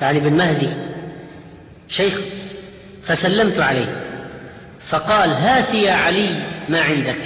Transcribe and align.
يعني 0.00 0.20
بن 0.20 0.32
مهدي 0.32 0.68
شيخ 1.88 2.20
فسلمت 3.04 3.58
عليه 3.58 4.04
فقال 4.88 5.30
هات 5.30 5.74
يا 5.74 5.92
علي 5.92 6.46
ما 6.68 6.80
عندك؟ 6.80 7.20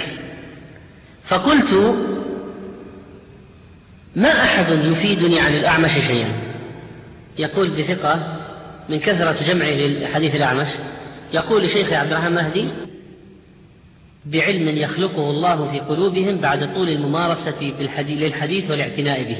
فقلت 1.27 1.97
ما 4.15 4.29
أحد 4.29 4.71
يفيدني 4.71 5.39
عن 5.39 5.55
الأعمش 5.55 5.91
شيئا. 5.91 6.31
يقول 7.39 7.69
بثقة 7.69 8.39
من 8.89 8.99
كثرة 8.99 9.43
جمعه 9.43 9.69
للحديث 9.69 10.35
الأعمش 10.35 10.67
يقول 11.33 11.63
لشيخ 11.63 11.93
عبد 11.93 12.11
الرحمن 12.11 12.35
مهدي 12.35 12.67
بعلم 14.25 14.77
يخلقه 14.77 15.29
الله 15.29 15.71
في 15.71 15.79
قلوبهم 15.79 16.37
بعد 16.37 16.73
طول 16.73 16.89
الممارسة 16.89 17.73
للحديث 17.79 18.71
والاعتناء 18.71 19.23
به. 19.23 19.37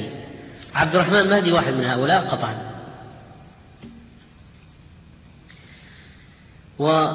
عبد 0.74 0.94
الرحمن 0.94 1.30
مهدي 1.30 1.52
واحد 1.52 1.72
من 1.72 1.84
هؤلاء 1.84 2.20
قطعا. 2.20 2.73
ومن 6.78 7.14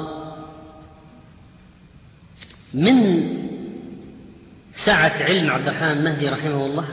سعة 4.72 5.12
علم 5.22 5.50
عبد 5.50 5.68
الرحمن 5.68 6.04
مهدي 6.04 6.28
رحمه 6.28 6.66
الله 6.66 6.86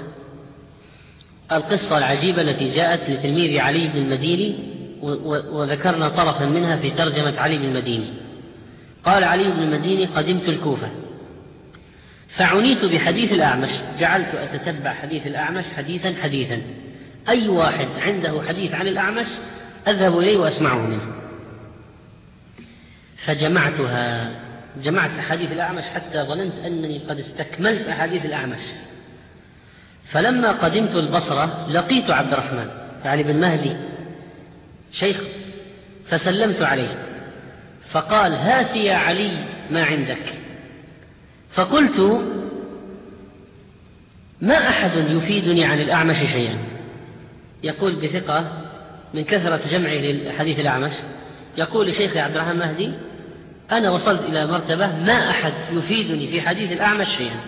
القصة 1.52 1.98
العجيبة 1.98 2.42
التي 2.42 2.76
جاءت 2.76 3.10
لتلميذ 3.10 3.60
علي 3.60 3.88
بن 3.88 4.00
المديني 4.00 4.56
وذكرنا 5.52 6.10
طرفا 6.10 6.46
منها 6.46 6.78
في 6.78 6.90
ترجمة 6.90 7.40
علي 7.40 7.58
بن 7.58 7.64
المديني. 7.64 8.14
قال 9.06 9.24
علي 9.24 9.44
بن 9.44 9.64
المديني 9.64 10.06
قدمت 10.06 10.50
الكوفة. 10.50 10.90
فعنيت 12.30 12.86
بحديث 12.86 13.34
الأعمش. 13.34 13.70
جعلت 14.00 14.36
أتتبع 14.36 14.94
حديث 14.94 15.28
الأعمش 15.28 15.66
حديثا 15.78 16.14
حديثا. 16.24 16.62
أي 17.30 17.48
واحد 17.48 17.88
عنده 18.00 18.42
حديث 18.48 18.74
عن 18.74 18.88
الأعمش 18.88 19.28
أذهب 19.88 20.20
إليه 20.20 20.38
وأسمعه 20.38 20.88
منه. 20.88 21.02
فجمعتها. 23.18 24.32
جمعت 24.84 25.12
أحاديث 25.20 25.52
الأعمش 25.52 25.84
حتى 25.84 26.24
ظننت 26.24 26.54
أنني 26.66 27.00
قد 27.10 27.20
استكملت 27.20 27.88
أحاديث 27.88 28.26
الأعمش. 28.26 28.60
فلما 30.06 30.52
قدمت 30.52 30.96
البصرة 30.96 31.68
لقيت 31.70 32.10
عبد 32.10 32.34
الرحمن 32.34 32.68
يعني 33.06 33.24
بن 33.24 33.36
مهدي 33.36 33.76
شيخ 34.92 35.18
فسلمت 36.06 36.62
عليه. 36.62 37.04
فقال 37.90 38.34
هات 38.34 38.76
يا 38.76 38.96
علي 38.96 39.32
ما 39.72 39.84
عندك. 39.84 40.34
فقلت 41.52 42.00
ما 44.42 44.56
أحد 44.56 44.92
يفيدني 44.96 45.66
عن 45.66 45.82
الأعمش 45.82 46.18
شيئا. 46.18 46.58
يقول 47.64 47.96
بثقة 47.96 48.52
من 49.14 49.24
كثرة 49.24 49.62
جمعه 49.70 49.94
للحديث 49.94 50.60
الأعمش 50.60 50.92
يقول 51.58 51.88
لشيخ 51.88 52.18
عبد 52.18 52.36
الرحمن 52.36 52.60
مهدي 52.60 52.92
أنا 53.72 53.92
وصلت 53.92 54.22
إلى 54.22 54.48
مرتبة 54.48 54.88
ما 54.88 55.30
أحد 55.30 55.54
يفيدني 55.72 56.28
في 56.28 56.42
حديث 56.42 56.72
الأعمش 56.72 57.08
شيئا 57.18 57.42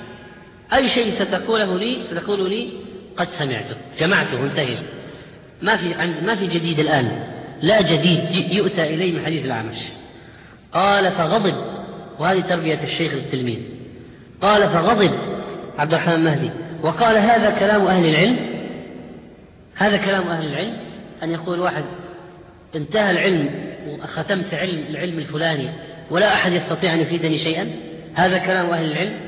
أي 0.73 0.89
شيء 0.89 1.13
ستقوله 1.13 1.77
لي 1.77 2.03
ستقول 2.03 2.49
لي 2.49 2.69
قد 3.17 3.27
سمعته 3.29 3.75
جمعته 3.99 4.43
انتهي 4.43 4.77
ما 5.61 5.77
في 5.77 5.95
ما 6.25 6.35
في 6.35 6.47
جديد 6.47 6.79
الآن. 6.79 7.23
لا 7.61 7.81
جديد 7.81 8.53
يؤتى 8.53 8.93
إليه 8.93 9.13
من 9.13 9.25
حديث 9.25 9.45
الأعمش. 9.45 9.77
قال 10.73 11.11
فغضب 11.11 11.55
وهذه 12.19 12.39
تربية 12.39 12.79
الشيخ 12.83 13.13
للتلميذ 13.13 13.59
قال 14.41 14.69
فغضب 14.69 15.11
عبد 15.77 15.93
الرحمن 15.93 16.13
المهدي 16.13 16.49
وقال 16.83 17.17
هذا 17.17 17.49
كلام 17.49 17.85
أهل 17.85 18.05
العلم؟ 18.05 18.37
هذا 19.75 19.97
كلام 19.97 20.27
أهل 20.27 20.45
العلم؟ 20.45 20.77
أن 21.23 21.31
يقول 21.31 21.59
واحد 21.59 21.83
انتهى 22.75 23.11
العلم 23.11 23.49
وختمت 23.87 24.53
علم 24.53 24.83
العلم 24.89 25.19
الفلاني. 25.19 25.69
ولا 26.11 26.33
أحد 26.33 26.51
يستطيع 26.51 26.93
أن 26.93 26.99
يفيدني 26.99 27.39
شيئا؟ 27.39 27.71
هذا 28.13 28.37
كلام 28.37 28.69
أهل 28.69 28.91
العلم. 28.91 29.19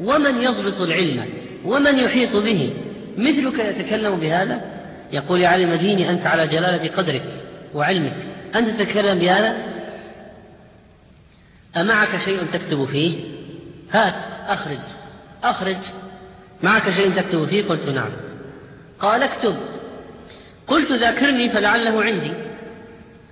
ومن 0.00 0.42
يضبط 0.42 0.80
العلم 0.80 1.26
ومن 1.64 1.98
يحيط 1.98 2.36
به 2.36 2.72
مثلك 3.16 3.58
يتكلم 3.58 4.16
بهذا؟ 4.16 4.60
يقول 5.12 5.40
يا 5.40 5.48
علي 5.48 5.66
مديني 5.66 6.10
أنت 6.10 6.26
على 6.26 6.46
جلالة 6.46 6.90
قدرك 6.96 7.22
وعلمك. 7.74 8.16
أنت 8.54 8.80
تتكلم 8.80 9.18
بهذا؟ 9.18 9.56
أمعك 11.76 12.16
شيء 12.16 12.38
تكتب 12.52 12.84
فيه؟ 12.84 13.18
هات 13.92 14.14
أخرج 14.48 14.78
أخرج. 15.44 15.76
معك 16.62 16.90
شيء 16.90 17.10
تكتب 17.10 17.44
فيه؟ 17.44 17.64
قلت 17.64 17.88
نعم. 17.88 18.10
قال 19.00 19.22
اكتب. 19.22 19.56
قلت 20.66 20.92
ذاكرني 20.92 21.50
فلعله 21.50 22.02
عندي. 22.04 22.32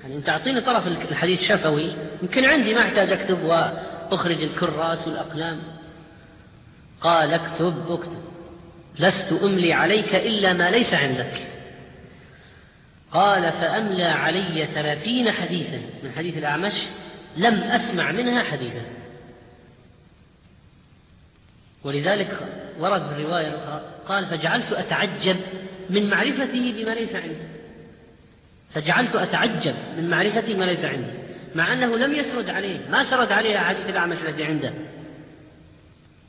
يعني 0.07 0.19
أنت 0.19 0.29
أعطيني 0.29 0.61
طرف 0.61 0.87
الحديث 0.87 1.43
شفوي. 1.43 1.97
يمكن 2.23 2.45
عندي 2.45 2.75
ما 2.75 2.81
أحتاج 2.81 3.13
أكتب. 3.13 3.43
وأخرج 3.43 4.43
الكراس 4.43 5.09
والأقلام. 5.09 5.63
قال 7.01 7.35
اكتب 7.35 7.91
اكتب. 7.91 8.23
لست 8.99 9.33
أملي 9.33 9.73
عليك 9.73 10.15
إلا 10.15 10.53
ما 10.53 10.71
ليس 10.71 10.95
عندك. 10.95 11.47
قال 13.13 13.53
فأملى 13.53 14.05
علي 14.05 14.67
ثلاثين 14.75 15.33
حديثا. 15.33 15.81
من 16.03 16.13
حديث 16.17 16.39
الأعمش 16.39 16.75
لم 17.37 17.63
أسمع 17.63 18.13
منها 18.13 18.43
حديثا. 18.43 18.83
ولذلك 21.85 22.39
ورد 22.81 23.03
الرواية 23.03 23.49
الأخرى 23.49 23.81
قال 24.09 24.27
فجعلت 24.27 24.73
أتعجب 24.73 25.37
من 25.91 26.11
معرفته 26.11 26.75
بما 26.77 26.91
ليس 26.91 27.15
عندي. 27.15 27.56
فجعلت 28.75 29.15
أتعجب 29.15 29.75
من 29.97 30.11
معرفتي 30.11 30.55
ما 30.55 30.65
ليس 30.65 30.85
عندي 30.85 31.27
مع 31.57 31.73
أنه 31.73 31.97
لم 31.97 32.15
يسرد 32.15 32.51
عليه 32.51 32.79
ما 32.91 33.03
سرد 33.03 33.33
عليه 33.33 33.59
أحاديث 33.59 33.89
الأعمش 33.89 34.17
التي 34.17 34.45
عنده. 34.45 34.73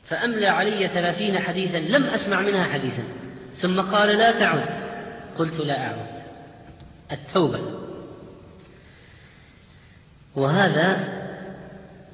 فأملى 0.08 0.46
علي 0.46 0.88
ثلاثين 0.88 1.38
حديثا 1.38 1.76
لم 1.76 2.04
أسمع 2.04 2.40
منها 2.40 2.64
حديثا. 2.64 3.02
ثم 3.60 3.80
قال 3.80 4.18
لا 4.18 4.30
تعد. 4.30 4.64
قلت 5.38 5.60
لا 5.60 5.86
أعود 5.86 6.06
التوبة. 7.12 7.60
وهذا 10.36 10.98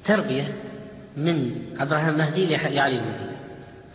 تربية 0.05 0.53
من 1.17 1.55
الرحمن 1.81 2.09
المهدي 2.09 2.45
لعلي 2.45 2.87
المهدي 2.97 3.35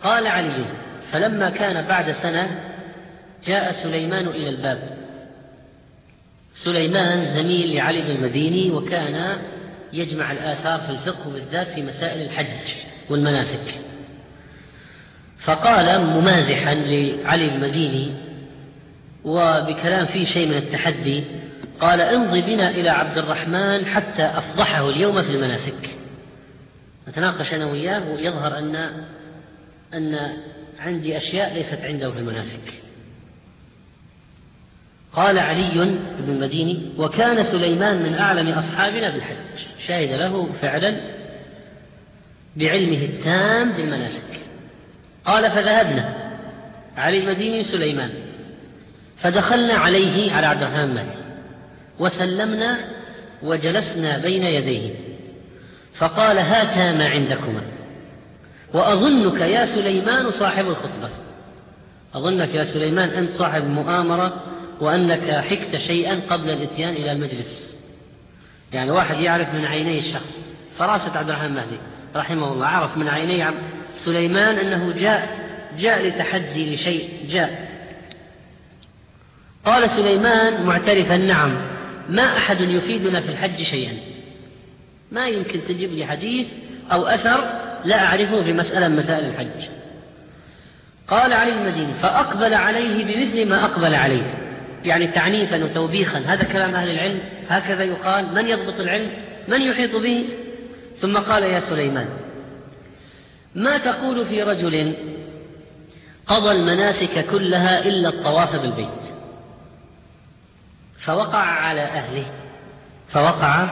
قال 0.03 0.27
علي 0.27 0.65
فلما 1.11 1.49
كان 1.49 1.87
بعد 1.87 2.11
سنة 2.11 2.71
جاء 3.45 3.71
سليمان 3.71 4.27
إلى 4.27 4.49
الباب. 4.49 5.00
سليمان 6.53 7.25
زميل 7.25 7.75
لعلي 7.75 8.01
بن 8.01 8.11
المديني 8.11 8.71
وكان 8.71 9.37
يجمع 9.93 10.31
الآثار 10.31 10.79
في 10.79 10.89
الفقه 10.89 11.29
بالذات 11.29 11.67
في 11.67 11.83
مسائل 11.83 12.21
الحج 12.21 12.73
والمناسك. 13.09 13.83
فقال 15.39 16.01
ممازحا 16.01 16.73
لعلي 16.73 17.55
المديني 17.55 18.13
وبكلام 19.23 20.05
فيه 20.05 20.25
شيء 20.25 20.47
من 20.47 20.57
التحدي 20.57 21.23
قال 21.79 22.01
امضي 22.01 22.41
بنا 22.41 22.69
إلى 22.69 22.89
عبد 22.89 23.17
الرحمن 23.17 23.85
حتى 23.85 24.23
أفضحه 24.23 24.89
اليوم 24.89 25.21
في 25.21 25.29
المناسك. 25.29 25.89
نتناقش 27.07 27.53
أنا 27.53 27.65
وياه 27.65 28.09
ويظهر 28.09 28.57
أن 28.57 28.75
أن 29.93 30.37
عندي 30.79 31.17
أشياء 31.17 31.53
ليست 31.53 31.79
عنده 31.83 32.11
في 32.11 32.19
المناسك. 32.19 32.73
قال 35.13 35.39
علي 35.39 35.69
بن 36.19 36.33
المديني 36.33 36.79
وكان 36.97 37.43
سليمان 37.43 38.03
من 38.03 38.13
أعلم 38.13 38.47
أصحابنا 38.47 39.09
بالحج. 39.09 39.35
شهد 39.87 40.11
له 40.11 40.49
فعلا 40.61 40.97
بعلمه 42.55 43.05
التام 43.05 43.71
بالمناسك. 43.71 44.39
قال 45.25 45.51
فذهبنا. 45.51 46.13
علي 46.97 47.17
المديني 47.17 47.63
سليمان. 47.63 48.09
فدخلنا 49.17 49.73
عليه 49.73 50.33
على 50.33 50.47
عبد 50.47 50.63
الرحمن 50.63 50.93
مالك. 50.93 51.17
وسلمنا 51.99 52.77
وجلسنا 53.43 54.17
بين 54.17 54.43
يديه. 54.43 54.93
فقال 55.93 56.37
هاتا 56.37 56.91
ما 56.91 57.09
عندكما. 57.09 57.61
وأظنك 58.73 59.41
يا 59.41 59.65
سليمان 59.65 60.29
صاحب 60.29 60.67
الخطبة. 60.67 61.09
أظنك 62.13 62.55
يا 62.55 62.63
سليمان 62.63 63.09
أنت 63.09 63.29
صاحب 63.29 63.67
مؤامرة 63.67 64.43
وأنك 64.81 65.31
حكت 65.31 65.75
شيئا 65.75 66.19
قبل 66.29 66.49
الإتيان 66.49 66.93
إلى 66.93 67.11
المجلس. 67.11 67.75
يعني 68.73 68.91
واحد 68.91 69.19
يعرف 69.19 69.53
من 69.53 69.65
عيني 69.65 69.97
الشخص. 69.97 70.39
فراسة 70.77 71.17
عبد 71.17 71.29
الرحمن 71.29 71.47
المهدي 71.47 71.77
رحمه 72.15 72.53
الله. 72.53 72.65
عرف 72.65 72.97
من 72.97 73.07
عيني 73.07 73.45
سليمان 73.95 74.57
أنه 74.57 74.91
جاء 74.91 75.29
جاء 75.79 76.07
لتحدي 76.07 76.75
لشيء 76.75 77.09
جاء. 77.29 77.71
قال 79.65 79.89
سليمان 79.89 80.63
معترفا 80.63 81.17
نعم 81.17 81.61
ما 82.09 82.37
أحد 82.37 82.61
يفيدنا 82.61 83.21
في 83.21 83.29
الحج 83.29 83.61
شيئا. 83.61 83.93
ما 85.11 85.25
يمكن 85.25 85.59
تجيب 85.67 85.91
لي 85.91 86.05
حديث 86.05 86.47
أو 86.91 87.05
أثر 87.05 87.43
لا 87.85 88.05
أعرفه 88.05 88.43
في 88.43 88.53
مسألة 88.53 88.87
من 88.87 88.95
مسائل 88.95 89.25
الحج. 89.25 89.69
قال 91.07 91.33
علي 91.33 91.53
المديني 91.53 91.93
فأقبل 91.93 92.53
عليه 92.53 93.05
بمثل 93.05 93.49
ما 93.49 93.65
أقبل 93.65 93.95
عليه. 93.95 94.40
يعني 94.83 95.07
تعنيفا 95.07 95.63
وتوبيخا. 95.63 96.19
هذا 96.19 96.43
كلام 96.43 96.75
أهل 96.75 96.89
العلم. 96.89 97.19
هكذا 97.49 97.83
يقال 97.83 98.33
من 98.33 98.47
يضبط 98.47 98.79
العلم؟ 98.79 99.11
من 99.47 99.61
يحيط 99.61 99.95
به؟ 99.95 100.25
ثم 101.01 101.17
قال 101.17 101.43
يا 101.43 101.59
سليمان 101.59 102.07
ما 103.55 103.77
تقول 103.77 104.25
في 104.25 104.43
رجل 104.43 104.95
قضى 106.27 106.51
المناسك 106.51 107.25
كلها 107.25 107.85
إلا 107.85 108.09
الطواف 108.09 108.55
بالبيت؟ 108.55 109.01
فوقع 110.99 111.37
على 111.37 111.81
أهله 111.81 112.25
فوقع 113.07 113.69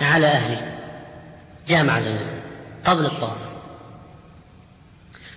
على 0.00 0.26
أهله. 0.26 0.72
جامع 1.68 2.00
زوجته 2.00 2.40
قبل 2.84 3.06
الطواف. 3.06 3.50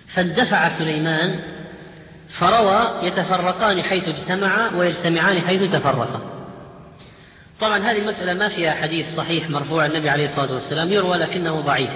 فاندفع 0.08 0.68
سليمان 0.68 1.40
فروى 2.38 2.98
يتفرقان 3.02 3.82
حيث 3.82 4.08
اجتمعا 4.08 4.70
ويجتمعان 4.76 5.40
حيث 5.40 5.62
تفرقا. 5.62 6.20
طبعا 7.60 7.78
هذه 7.78 7.98
المسألة 7.98 8.34
ما 8.34 8.48
فيها 8.48 8.72
حديث 8.72 9.16
صحيح 9.16 9.50
مرفوع 9.50 9.86
النبي 9.86 10.10
عليه 10.10 10.24
الصلاة 10.24 10.52
والسلام 10.52 10.92
يروى 10.92 11.16
لكنه 11.16 11.60
ضعيف. 11.60 11.90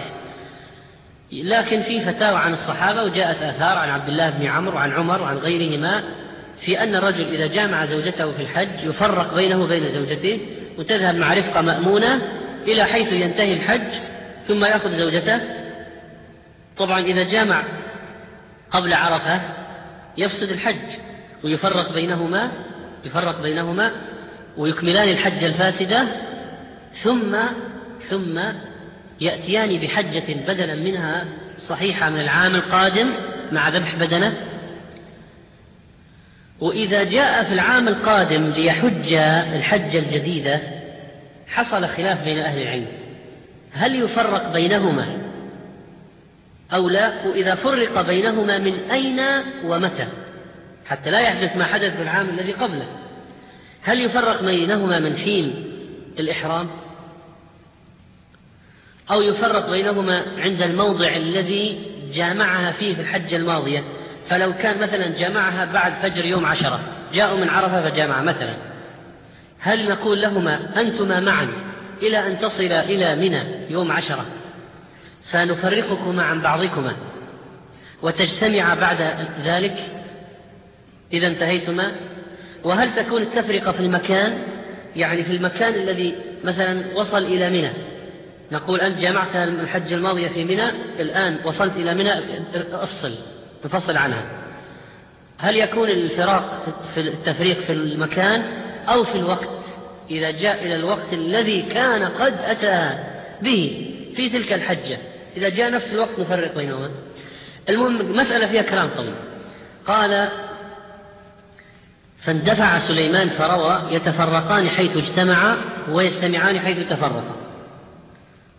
لكن 1.32 1.82
في 1.82 2.00
فتاوى 2.00 2.38
عن 2.38 2.52
الصحابة 2.52 3.02
وجاءت 3.02 3.43
آثار 3.43 3.79
عن 3.79 3.90
عبد 3.90 4.08
الله 4.08 4.31
بن 4.31 4.46
عمرو 4.46 4.76
وعن 4.76 4.93
عمر 4.93 5.23
وعن 5.23 5.37
غيرهما 5.37 6.02
في 6.61 6.82
أن 6.82 6.94
الرجل 6.94 7.26
إذا 7.26 7.46
جامع 7.46 7.85
زوجته 7.85 8.32
في 8.32 8.43
الحج 8.43 8.69
يفرق 8.82 9.35
بينه 9.35 9.62
وبين 9.62 9.93
زوجته 9.93 10.40
وتذهب 10.79 11.14
مع 11.14 11.35
رفقة 11.35 11.61
مأمونة 11.61 12.23
إلى 12.69 12.85
حيث 12.85 13.12
ينتهي 13.12 13.52
الحج 13.52 13.93
ثم 14.49 14.64
يأخذ 14.64 14.90
زوجته. 14.90 15.40
طبعا 16.76 17.00
إذا 17.00 17.23
جامع 17.23 17.64
قبل 18.70 18.93
عرفة 18.93 19.40
يفسد 20.16 20.50
الحج 20.50 20.99
ويفرق 21.44 21.93
بينهما 21.93 22.52
يفرق 23.05 23.43
بينهما 23.43 23.93
ويكملان 24.56 25.08
الحج 25.08 25.44
الفاسدة 25.44 26.08
ثم 27.02 27.37
ثم 28.10 28.40
يأتيان 29.20 29.81
بحجة 29.81 30.34
بدلا 30.49 30.75
منها 30.75 31.25
صحيحة 31.69 32.10
من 32.10 32.20
العام 32.20 32.55
القادم 32.55 33.10
مع 33.52 33.69
ذبح 33.69 33.94
بدنة. 33.94 34.34
وإذا 36.61 37.04
جاء 37.04 37.44
في 37.44 37.54
العام 37.54 37.88
القادم 37.88 38.50
ليحج 38.50 39.12
الحجة 39.54 39.99
الجديدة 39.99 40.61
حصل 41.46 41.87
خلاف 41.87 42.25
بين 42.25 42.38
أهل 42.38 42.62
العلم. 42.62 42.87
هل 43.72 44.02
يفرق 44.02 44.52
بينهما؟ 44.52 45.27
أو 46.75 46.88
لا 46.88 47.26
وإذا 47.26 47.55
فرق 47.55 48.00
بينهما 48.00 48.59
من 48.59 48.75
أين 48.91 49.20
ومتى 49.65 50.06
حتى 50.87 51.11
لا 51.11 51.20
يحدث 51.20 51.56
ما 51.56 51.65
حدث 51.65 51.97
في 51.97 52.03
العام 52.03 52.29
الذي 52.29 52.53
قبله. 52.53 52.87
هل 53.82 54.00
يفرق 54.00 54.43
بينهما 54.43 54.99
من 54.99 55.17
حين 55.17 55.65
الإحرام؟ 56.19 56.69
أو 59.11 59.23
يفرق 59.23 59.70
بينهما 59.70 60.23
عند 60.38 60.62
الموضع 60.62 61.17
الذي 61.17 61.79
جامعها 62.12 62.71
فيه 62.71 62.94
في 62.94 63.00
الحجة 63.00 63.37
الماضية؟ 63.37 63.85
فلو 64.29 64.53
كان 64.53 64.81
مثلا 64.81 65.19
جامعها 65.19 65.64
بعد 65.64 65.93
فجر 65.93 66.25
يوم 66.25 66.47
عشرة 66.47 66.81
جاءوا 67.14 67.38
من 67.38 67.49
عرفة 67.49 67.91
فجامع 67.91 68.23
مثلا 68.23 68.56
هل 69.59 69.88
نقول 69.88 70.23
لهما 70.23 70.81
أنتما 70.81 71.21
معا 71.21 71.49
إلى 72.03 72.26
أن 72.26 72.38
تصل 72.41 72.62
إلى 72.62 73.17
منى 73.17 73.43
يوم 73.71 73.93
عشرة؟ 73.93 74.26
فنفرقكما 75.30 76.22
عن 76.22 76.42
بعضكما. 76.42 76.96
وتجتمع 78.02 78.75
بعد 78.75 79.02
ذلك 79.44 79.76
إذا 81.12 81.26
انتهيتما 81.26 81.92
وهل 82.64 82.94
تكون 82.94 83.22
التفرقة 83.22 83.72
في 83.72 83.80
المكان 83.80 84.38
يعني 84.96 85.25
في 85.25 85.32
المكان 85.32 85.75
الذي 85.75 86.14
مثلا 86.44 86.96
وصل 86.96 87.22
إلى 87.22 87.50
منى؟ 87.50 87.70
نقول 88.52 88.80
أنت 88.80 88.98
جمعت 88.98 89.36
الحج 89.36 89.92
الماضية 89.92 90.28
في 90.28 90.44
منى 90.44 90.69
الآن 91.00 91.36
وصلت 91.44 91.76
إلى 91.76 91.94
منى 91.94 92.12
افصل 92.72 93.14
تفصل 93.62 93.96
عنها. 93.96 94.25
هل 95.38 95.56
يكون 95.56 95.88
الفراق 95.88 96.64
في 96.94 97.00
التفريق 97.00 97.60
في 97.60 97.72
المكان 97.72 98.42
أو 98.88 99.04
في 99.04 99.14
الوقت؟ 99.14 99.48
إذا 100.10 100.30
جاء 100.30 100.66
إلى 100.66 100.76
الوقت 100.76 101.12
الذي 101.12 101.62
كان 101.62 102.04
قد 102.04 102.34
أتى 102.40 102.98
به 103.42 103.94
في 104.16 104.28
تلك 104.28 104.52
الحجة. 104.52 104.98
إذا 105.38 105.49
جاء 105.49 105.70
نفس 105.70 105.93
الوقت 105.93 106.19
نفرق 106.19 106.55
بينهما. 106.55 106.90
المهم 107.69 108.17
مسألة 108.17 108.46
فيها 108.46 108.62
كلام 108.62 108.90
طويل 108.96 109.14
قال 109.87 110.29
فاندفع 112.19 112.79
سليمان 112.79 113.29
فروى 113.29 113.82
يتفرقان 113.90 114.69
حيث 114.69 114.96
اجتمعا 114.96 115.56
ويجتمعان 115.90 116.61
حيث 116.61 116.88
تفرقا. 116.90 117.37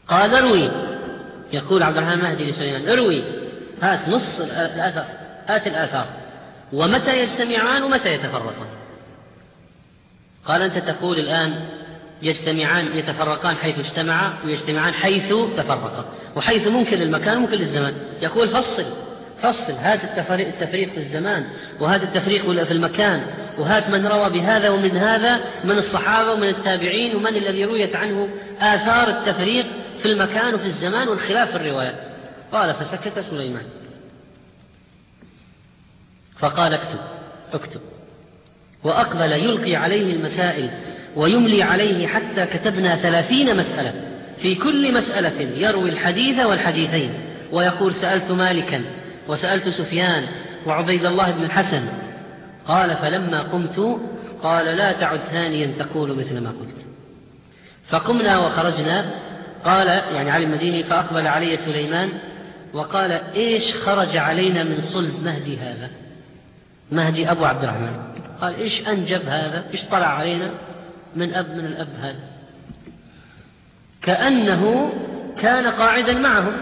قال 0.08 0.36
اروي 0.36 0.70
يقول 1.54 1.84
عبد 1.84 1.98
الرحمن 1.98 2.14
المهدي 2.14 2.46
لسليمان 2.46 2.90
اروي 2.90 3.24
هات 3.82 4.10
نص 4.10 4.40
الآثار 4.40 5.06
هات 5.48 5.68
الآثار. 5.68 6.08
ومتى 6.74 7.20
يجتمعان 7.20 7.84
ومتى 7.84 8.14
يتفرقان؟ 8.14 8.68
قال 10.46 10.62
أنت 10.62 10.78
تقول 10.78 11.20
الآن 11.20 11.66
يجتمعان 12.22 12.98
يتفرقان 12.98 13.56
حيث 13.56 13.80
اجتمعا 13.80 14.34
ويجتمعان 14.46 14.94
حيث 14.94 15.34
تفرقا. 15.58 16.06
وحيث 16.36 16.68
ممكن 16.68 16.98
للمكان 16.98 17.38
ممكن 17.38 17.58
للزمان. 17.58 17.94
يقول 18.22 18.50
فصل 18.50 18.86
فصل. 19.42 19.74
هات 19.74 20.04
التفريق 20.30 20.90
في 20.90 20.98
الزمان 20.98 21.46
وهات 21.80 22.04
التفريق 22.04 22.64
في 22.64 22.72
المكان 22.72 23.26
وهات 23.58 23.90
من 23.90 24.08
روى 24.08 24.30
بهذا 24.30 24.70
ومن 24.70 24.98
هذا 24.98 25.40
من 25.64 25.78
الصحابة 25.78 26.32
ومن 26.32 26.48
التابعين 26.48 27.16
ومن 27.16 27.36
الذي 27.36 27.66
رويت 27.66 27.96
عنه 27.96 28.30
آثار 28.62 29.10
التفريق 29.10 29.66
في 30.00 30.06
المكان 30.06 30.54
وفي 30.54 30.66
الزمان 30.66 31.08
والخلاف 31.08 31.50
في 31.50 31.56
الروايات 31.56 31.96
قال 32.52 32.74
فسكت 32.74 33.20
سليمان. 33.20 33.64
فقال 36.40 36.74
اكتب 36.74 37.00
اكتب. 37.54 37.82
وأقبل 38.84 39.32
يلقي 39.32 39.76
عليه 39.76 40.16
المسائل 40.16 40.70
ويملي 41.16 41.64
عليه 41.64 42.08
حتى 42.08 42.46
كتبنا 42.46 42.96
ثلاثين 42.96 43.58
مسألة. 43.58 43.94
في 44.38 44.56
كل 44.56 44.94
مسألة 44.94 45.42
يروي 45.42 45.90
الحديث 45.90 46.46
والحديثين. 46.46 47.14
ويقول 47.52 47.94
سألت 47.94 48.32
مالكا 48.32 48.82
وسألت 49.28 49.70
سفيان 49.70 50.24
وعبيد 50.66 51.06
الله 51.06 51.32
بن 51.32 51.44
الحسن. 51.44 51.82
قال 52.68 52.96
فلما 52.96 53.42
قمت 53.42 54.00
قال 54.44 54.66
لا 54.66 54.92
تعد 54.92 55.20
ثانيا 55.20 55.72
تقول 55.80 56.16
مثل 56.16 56.40
ما 56.40 56.50
قلت. 56.50 56.76
فقمنا 57.88 58.40
وخرجنا. 58.40 59.06
قال 59.66 59.88
يعني 59.88 60.32
علي 60.32 60.44
المديني 60.44 60.84
فأقبل 60.84 61.28
علي 61.28 61.58
سليمان 61.58 62.10
وقال 62.74 63.12
إيش 63.36 63.76
خرج 63.76 64.18
علينا 64.18 64.64
من 64.64 64.78
صلب 64.78 65.24
مهدي 65.24 65.58
هذا؟ 65.58 65.90
مهدي 66.92 67.32
أبو 67.32 67.46
عبد 67.46 67.64
الرحمن. 67.64 68.00
قال 68.42 68.56
إيش 68.56 68.88
أنجب 68.88 69.22
هذا؟ 69.26 69.64
إيش 69.74 69.84
طلع 69.84 70.08
علينا؟ 70.08 70.50
من 71.16 71.34
أب 71.34 71.50
من 71.50 71.66
الأب 71.66 71.90
هذا. 72.02 72.30
كأنه 74.02 74.94
كان 75.42 75.68
قاعدا 75.68 76.14
معهم. 76.14 76.58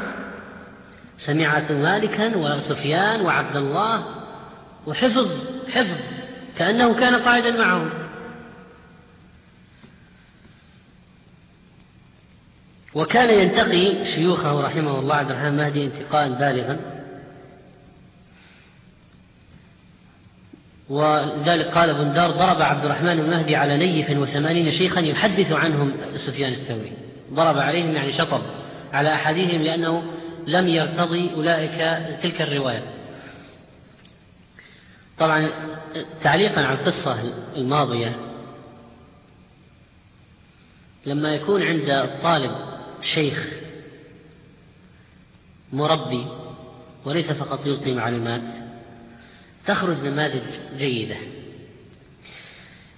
سمعت 1.17 1.71
مالكا 1.71 2.37
وسفيان 2.37 3.21
وعبد 3.21 3.55
الله 3.55 4.05
وحفظ 4.87 5.27
حفظ. 5.71 5.97
كأنه 6.57 6.93
كان 6.93 7.15
قاعدا 7.15 7.51
معهم. 7.51 7.89
وكان 12.93 13.29
ينتقي 13.29 14.05
شيوخه 14.05 14.61
رحمه 14.61 14.99
الله 14.99 15.15
عبد 15.15 15.31
الرحمن 15.31 15.57
مهدي 15.57 15.85
انتقاء 15.85 16.29
بالغا. 16.29 16.96
ولذلك 20.89 21.65
قال 21.65 21.94
بندار 21.94 22.32
ضرب 22.32 22.62
عبد 22.62 22.86
الرحمن 22.86 23.20
المهدي 23.20 23.56
على 23.56 23.77
نيف 23.77 24.10
وثمانين 24.10 24.72
شيخا 24.72 25.00
يحدث 25.00 25.51
عنهم 25.51 25.94
سفيان 26.15 26.53
الثوري. 26.53 26.94
ضرب 27.34 27.58
عليهم 27.58 27.96
يعني 27.96 28.13
شطب 28.13 28.41
على 28.94 29.13
أحدهم 29.13 29.62
لأنه 29.62 30.03
لم 30.48 30.67
يرتضي 30.67 31.34
أولئك 31.36 31.77
تلك 32.24 32.41
الرواية. 32.41 32.84
طبعا 35.20 35.50
تعليقا 36.24 36.62
على 36.62 36.79
القصة 36.79 37.34
الماضية 37.56 38.15
لما 41.06 41.36
يكون 41.36 41.63
عند 41.63 41.89
الطالب 41.89 42.51
شيخ 43.01 43.48
مربي 45.74 46.25
وليس 47.06 47.32
فقط 47.32 47.67
يلقي 47.67 47.94
معلومات 47.94 48.66
تخرج 49.67 49.97
نماذج 50.05 50.41
جيدة. 50.77 51.15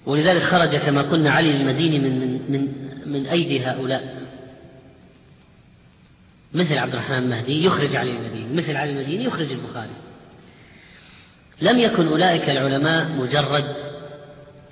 ولذلك 0.06 0.42
خرج 0.42 0.76
كما 0.76 1.02
قلنا 1.02 1.30
علي 1.30 1.56
المديني 1.56 1.98
من 1.98 2.32
من 2.48 2.68
من 3.06 3.26
أيدي 3.26 3.60
هؤلاء. 3.60 4.20
مثل 6.54 6.78
عبد 6.78 6.92
الرحمن 6.92 7.18
المهدي 7.18 7.64
يخرج 7.64 7.96
علي 7.96 8.10
المديني 8.10 8.54
مثل 8.54 8.76
علي 8.76 8.90
المديني 8.90 9.24
يخرج 9.24 9.52
البخاري. 9.52 9.90
لم 11.60 11.78
يكن 11.78 12.08
أولئك 12.08 12.50
العلماء 12.50 13.08
مجرد 13.08 13.76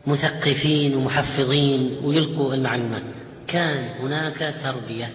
مثقفين 0.07 0.95
ومحفظين 0.95 1.99
ويلقوا 2.03 2.55
المعلومات. 2.55 3.03
كان 3.47 3.89
هناك 4.01 4.55
تربية. 4.63 5.13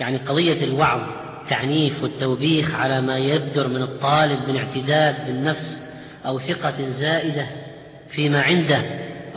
يعني 0.00 0.16
قضية 0.16 0.64
الوعظ 0.64 1.25
التعنيف 1.46 2.02
والتوبيخ 2.02 2.74
على 2.74 3.00
ما 3.00 3.18
يبدر 3.18 3.68
من 3.68 3.82
الطالب 3.82 4.48
من 4.48 4.56
اعتداد 4.56 5.26
بالنفس 5.26 5.78
أو 6.26 6.38
ثقة 6.38 6.74
زائدة 7.00 7.46
فيما 8.10 8.42
عنده 8.42 8.82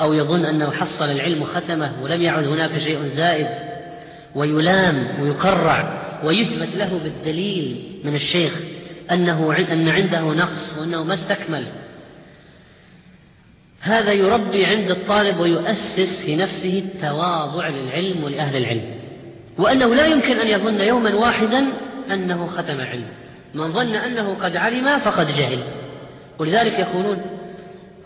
أو 0.02 0.14
يظن 0.14 0.46
أنه 0.46 0.72
حصل 0.72 1.12
العلم 1.12 1.44
ختمة 1.44 1.92
ولم 2.02 2.22
يعد 2.22 2.48
هناك 2.48 2.78
شيء 2.78 3.04
زائد 3.16 3.48
ويلام 4.36 5.08
ويقرع 5.22 6.00
ويثبت 6.24 6.76
له 6.76 7.00
بالدليل 7.04 8.00
من 8.04 8.16
الشيخ 8.16 8.54
أنه 9.12 9.56
أن 9.72 9.90
عنده 9.90 10.22
نقص 10.22 10.78
وأنه 10.78 11.04
ما 11.04 11.14
استكمل. 11.14 11.66
هذا 13.82 14.14
يربي 14.14 14.66
عند 14.66 14.92
الطالب 14.92 15.40
ويؤسس 15.40 16.22
في 16.22 16.36
نفسه 16.36 16.84
التواضع 16.86 17.68
للعلم 17.68 18.24
ولأهل 18.24 18.56
العلم 18.56 19.00
وأنه 19.58 19.96
لا 19.96 20.06
يمكن 20.06 20.40
أن 20.40 20.48
يظن 20.48 20.82
يوما 20.82 21.16
واحدا 21.16 21.66
أنه 22.12 22.48
ختم 22.48 22.82
علم. 22.82 23.08
من 23.54 23.74
ظن 23.74 23.96
أنه 23.96 24.36
قد 24.36 24.58
علم 24.58 25.00
فقد 25.00 25.28
جهل. 25.28 25.64
ولذلك 26.40 26.80
يقولون 26.80 27.22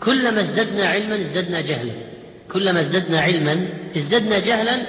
كلما 0.00 0.40
ازددنا 0.40 0.88
علما 0.88 1.16
ازددنا 1.16 1.60
جهلا. 1.60 1.92
كلما 2.52 2.80
ازددنا 2.80 3.20
علما 3.20 3.68
ازددنا 3.96 4.38
جهلا 4.38 4.82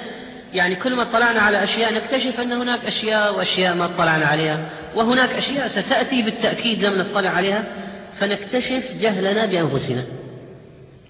يعني 0.54 0.74
كلما 0.74 1.02
اطلعنا 1.02 1.40
على 1.40 1.64
أشياء 1.64 1.94
نكتشف 1.94 2.40
أن 2.40 2.52
هناك 2.52 2.84
أشياء 2.84 3.36
وأشياء 3.36 3.74
ما 3.74 3.84
اطلعنا 3.84 4.26
عليها 4.26 4.70
وهناك 4.94 5.30
أشياء 5.30 5.66
ستأتي 5.66 6.22
بالتأكيد 6.22 6.84
لم 6.84 6.98
نطلع 6.98 7.30
عليها 7.30 7.64
فنكتشف 8.18 8.84
جهلنا 9.00 9.46
بأنفسنا. 9.46 10.04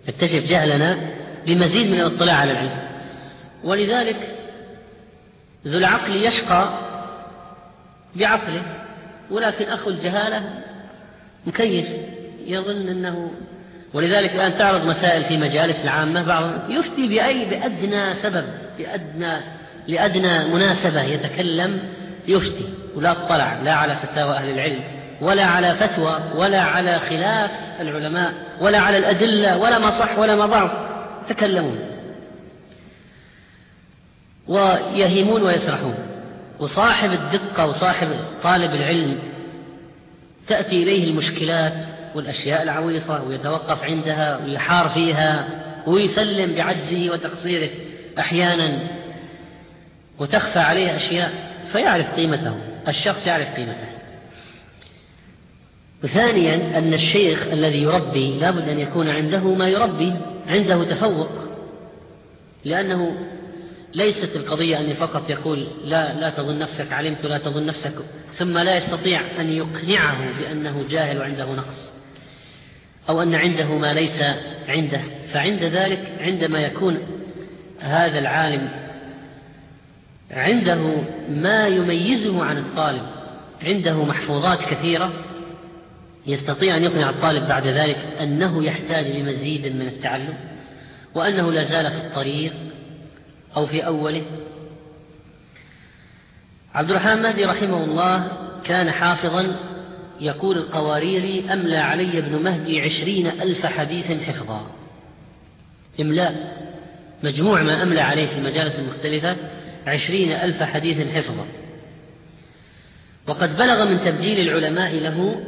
نكتشف 0.09 0.51
جهلنا 0.51 0.99
بمزيد 1.47 1.87
من 1.87 2.01
الاطلاع 2.01 2.35
على 2.35 2.53
العلم. 2.53 2.79
ولذلك 3.65 4.17
ذو 5.67 5.79
العقل 5.79 6.17
يشقى 6.17 6.86
بعقله 8.19 8.63
ولكن 9.31 9.65
أخو 9.65 9.91
الجهالة 9.91 10.43
مكيف 11.47 11.87
يظن 12.47 12.89
أنه 12.89 13.31
ولذلك 13.95 14.35
الآن 14.35 14.59
تعرض 14.59 14.85
مسائل 14.85 15.25
في 15.25 15.37
مجالس 15.37 15.85
العامة 15.85 16.23
بعض 16.23 16.71
يفتي 16.71 17.09
بأي 17.09 17.45
بأدنى 17.45 18.15
سبب 18.15 18.45
بأدنى 18.79 19.41
لأدنى 19.89 20.49
مناسبة 20.55 21.03
يتكلم 21.03 21.81
يفتي 22.29 22.69
ولا 22.95 23.11
اطلع 23.13 23.63
لا 23.63 23.75
على 23.75 23.97
فتاوى 23.97 24.37
أهل 24.37 24.51
العلم 24.51 24.81
ولا 25.21 25.45
على 25.45 25.75
فتوى 25.75 26.21
ولا 26.35 26.61
على 26.61 26.99
خلاف 26.99 27.51
العلماء 27.81 28.35
ولا 28.61 28.79
على 28.79 28.99
الأدلة 28.99 29.59
ولا 29.59 29.79
ما 29.79 29.91
صح 29.91 30.19
ولا 30.19 30.37
ما 30.37 30.47
ضعف 30.47 30.71
يتكلمون 31.25 31.79
ويهيمون 34.49 35.43
ويسرحون. 35.43 35.95
وصاحب 36.61 37.13
الدقة 37.13 37.67
وصاحب 37.67 38.09
طالب 38.43 38.75
العلم 38.75 39.19
تأتي 40.49 40.83
إليه 40.83 41.11
المشكلات 41.11 41.87
والأشياء 42.15 42.63
العويصة 42.63 43.23
ويتوقف 43.23 43.83
عندها 43.83 44.45
ويحار 44.45 44.89
فيها 44.89 45.49
ويسلم 45.87 46.55
بعجزه 46.55 47.13
وتقصيره 47.13 47.71
أحيانا 48.19 48.89
وتخفى 50.19 50.59
عليه 50.59 50.97
أشياء 50.97 51.33
فيعرف 51.73 52.15
قيمته 52.15 52.55
الشخص 52.89 53.27
يعرف 53.27 53.49
قيمته. 53.49 53.89
ثانيا 56.03 56.79
أن 56.79 56.95
الشيخ 56.95 57.43
الذي 57.53 57.83
يربي 57.83 58.39
لابد 58.39 58.69
أن 58.69 58.79
يكون 58.79 59.09
عنده 59.09 59.55
ما 59.55 59.69
يربي 59.69 60.13
عنده 60.49 60.85
تفوق 60.85 61.29
لأنه 62.65 63.17
ليست 63.97 64.37
القضية 64.37 64.81
أن 64.81 64.95
فقط 64.95 65.31
يقول 65.31 65.67
لا 65.85 66.21
لا 66.21 66.31
تظن 66.31 66.59
نفسك 66.59 66.93
علمت 66.93 67.27
لا 67.27 67.39
تظن 67.39 67.67
نفسك 67.67 67.95
ثم 68.39 68.59
لا 68.59 68.77
يستطيع 68.77 69.21
أن 69.41 69.49
يقنعه 69.49 70.39
بأنه 70.39 70.85
جاهل 70.91 71.19
وعنده 71.19 71.53
نقص 71.53 71.93
أو 73.09 73.23
أن 73.23 73.35
عنده 73.35 73.79
ما 73.79 73.93
ليس 73.93 74.23
عنده. 74.69 75.01
فعند 75.33 75.63
ذلك 75.63 76.13
عندما 76.21 76.61
يكون 76.61 76.99
هذا 77.81 78.19
العالم 78.19 78.69
عنده 80.31 81.03
ما 81.29 81.67
يميزه 81.67 82.45
عن 82.45 82.59
الطالب 82.59 83.03
عنده 83.63 84.05
محفوظات 84.05 84.59
كثيرة 84.61 85.13
يستطيع 86.27 86.77
أن 86.77 86.85
يقنع 86.85 87.11
الطالب 87.11 87.49
بعد 87.49 87.67
ذلك 87.67 87.99
أنه 88.21 88.65
يحتاج 88.65 89.07
لمزيد 89.07 89.77
من 89.77 89.87
التعلم 89.87 90.35
وأنه 91.15 91.53
لا 91.53 91.65
زال 91.65 91.91
في 91.91 91.97
الطريق 91.97 92.53
أو 93.57 93.67
في 93.67 93.87
أوله. 93.87 94.23
عبد 96.75 96.91
الرحمن 96.91 97.23
مهدي 97.23 97.45
رحمه 97.45 97.85
الله 97.85 98.29
كان 98.65 98.91
حافظا 98.91 99.57
يقول 100.21 100.59
القواريري 100.59 101.53
أملى 101.53 101.77
علي 101.77 102.19
ابن 102.19 102.43
مهدي 102.43 102.81
عشرين 102.81 103.27
ألف 103.27 103.67
حديث 103.67 104.13
حفظا. 104.13 104.67
إملاء. 106.01 106.57
مجموع 107.23 107.63
ما 107.63 107.83
أملى 107.83 108.01
عليه 108.01 108.27
في 108.27 108.39
المجالس 108.39 108.79
المختلفة 108.79 109.37
عشرين 109.87 110.33
ألف 110.33 110.63
حديث 110.63 111.09
حفظا. 111.09 111.47
وقد 113.27 113.57
بلغ 113.57 113.85
من 113.85 114.01
تبجيل 114.01 114.49
العلماء 114.49 114.95
له 114.95 115.41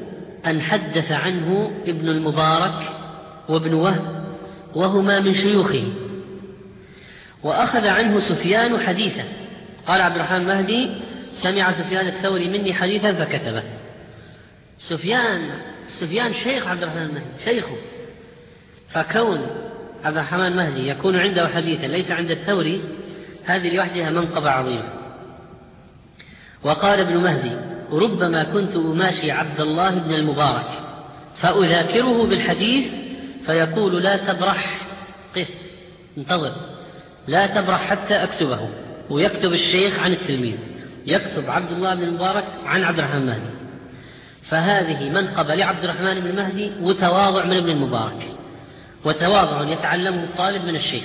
أن 0.47 0.63
حدث 0.63 1.13
عنه 1.13 1.71
ابن 1.87 2.09
المبارك 2.09 2.93
وابن 3.49 3.75
وهب 3.75 4.25
وهما 4.75 5.21
من 5.21 5.35
شيوخه. 5.35 6.08
وأخذ 7.43 7.87
عنه 7.87 8.21
سفيان 8.21 8.81
حديثا 8.81 9.25
قال 9.87 10.01
عبد 10.01 10.17
الرحمن 10.17 10.45
مهدي 10.45 10.91
سمع 11.33 11.73
سفيان 11.73 12.07
الثوري 12.07 12.49
مني 12.49 12.75
حديثا 12.75 13.13
فكتبه. 13.13 13.63
سفيان 14.79 15.51
سفيان 15.87 16.33
شيخ 16.33 16.67
عبد 16.67 16.83
الرحمن 16.83 17.03
المهدي 17.03 17.45
شيخه. 17.45 17.77
فكون 18.89 19.47
عبد 20.05 20.17
الرحمن 20.17 20.47
المهدي 20.47 20.89
يكون 20.89 21.17
عنده 21.17 21.49
حديثا 21.49 21.87
ليس 21.87 22.11
عند 22.11 22.31
الثوري 22.31 22.81
هذه 23.45 23.77
لوحدها 23.77 24.11
منقبة 24.11 24.51
عظيمة. 24.51 24.93
وقال 26.63 27.01
ابن 27.01 27.17
مهدي 27.17 27.57
ربما 27.93 28.45
كنت 28.45 28.77
أماشي 28.77 29.31
عبد 29.31 29.61
الله 29.61 29.91
بن 29.91 30.15
المبارك 30.15 30.69
فأذاكره 31.37 32.27
بالحديث 32.27 32.89
فيقول 33.47 34.03
لا 34.03 34.17
تبرح 34.17 34.81
قف 35.37 35.49
انتظر. 36.19 36.78
لا 37.29 37.47
تبرح 37.47 37.81
حتى 37.91 38.15
أكتبه. 38.15 38.69
ويكتب 39.11 39.53
الشيخ 39.53 39.99
عن 39.99 40.13
التلميذ. 40.13 40.57
يكتب 41.07 41.51
عبد 41.51 41.73
الله 41.73 41.95
بن 41.95 42.03
المبارك 42.03 42.45
عن 42.67 42.85
عبد 42.85 42.99
الرحمن 42.99 43.23
المهدي 43.23 43.59
فهذه 44.43 45.11
منقبة 45.11 45.55
لعبد 45.55 45.85
الرحمن 45.85 46.21
بن 46.21 46.37
مهدي 46.37 46.73
وتواضع 46.81 47.45
من 47.45 47.57
ابن 47.57 47.71
المبارك. 47.71 48.27
وتواضع 49.05 49.73
يتعلمه 49.73 50.25
الطالب 50.25 50.65
من 50.65 50.77
الشيخ. 50.77 51.05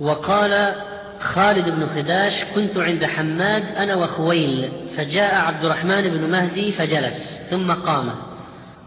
وقال 0.00 0.74
خالد 1.20 1.68
بن 1.68 1.86
خداش 1.86 2.44
كنت 2.44 2.76
عند 2.76 3.04
حماد 3.04 3.76
أنا 3.76 3.94
وخويل 3.94 4.72
فجاء 4.96 5.34
عبد 5.34 5.64
الرحمن 5.64 6.02
بن 6.02 6.30
مهدي 6.30 6.72
فجلس 6.72 7.40
ثم 7.50 7.72
قام. 7.72 8.31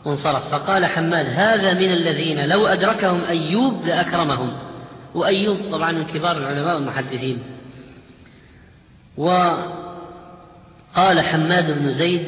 وانصرف. 0.06 0.52
فقال 0.52 0.86
حماد 0.86 1.26
هذا 1.30 1.74
من 1.74 1.92
الذين 1.92 2.46
لو 2.50 2.68
أدركهم 2.68 3.24
أيوب 3.24 3.86
لأكرمهم. 3.86 4.54
وأيوب 5.16 5.58
طبعا 5.72 5.92
من 5.92 6.06
كبار 6.06 6.38
العلماء 6.38 6.76
والمحدثين. 6.76 7.44
وقال 9.18 9.62
حماد 11.22 11.80
بن 11.80 11.88
زيد 11.88 12.26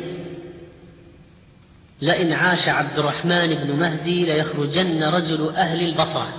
لئن 2.01 2.33
عاش 2.33 2.69
عبد 2.69 2.99
الرحمن 2.99 3.47
بن 3.47 3.75
مهدي 3.75 4.25
ليخرجن 4.25 5.03
رجل 5.03 5.49
أهل 5.55 5.89
البصرة. 5.89 6.33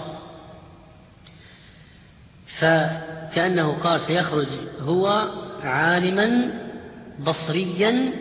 فكأنه 2.59 3.73
قال 3.73 4.00
سيخرج 4.00 4.47
هو 4.80 5.28
عالما 5.62 6.50
بصريا 7.26 8.12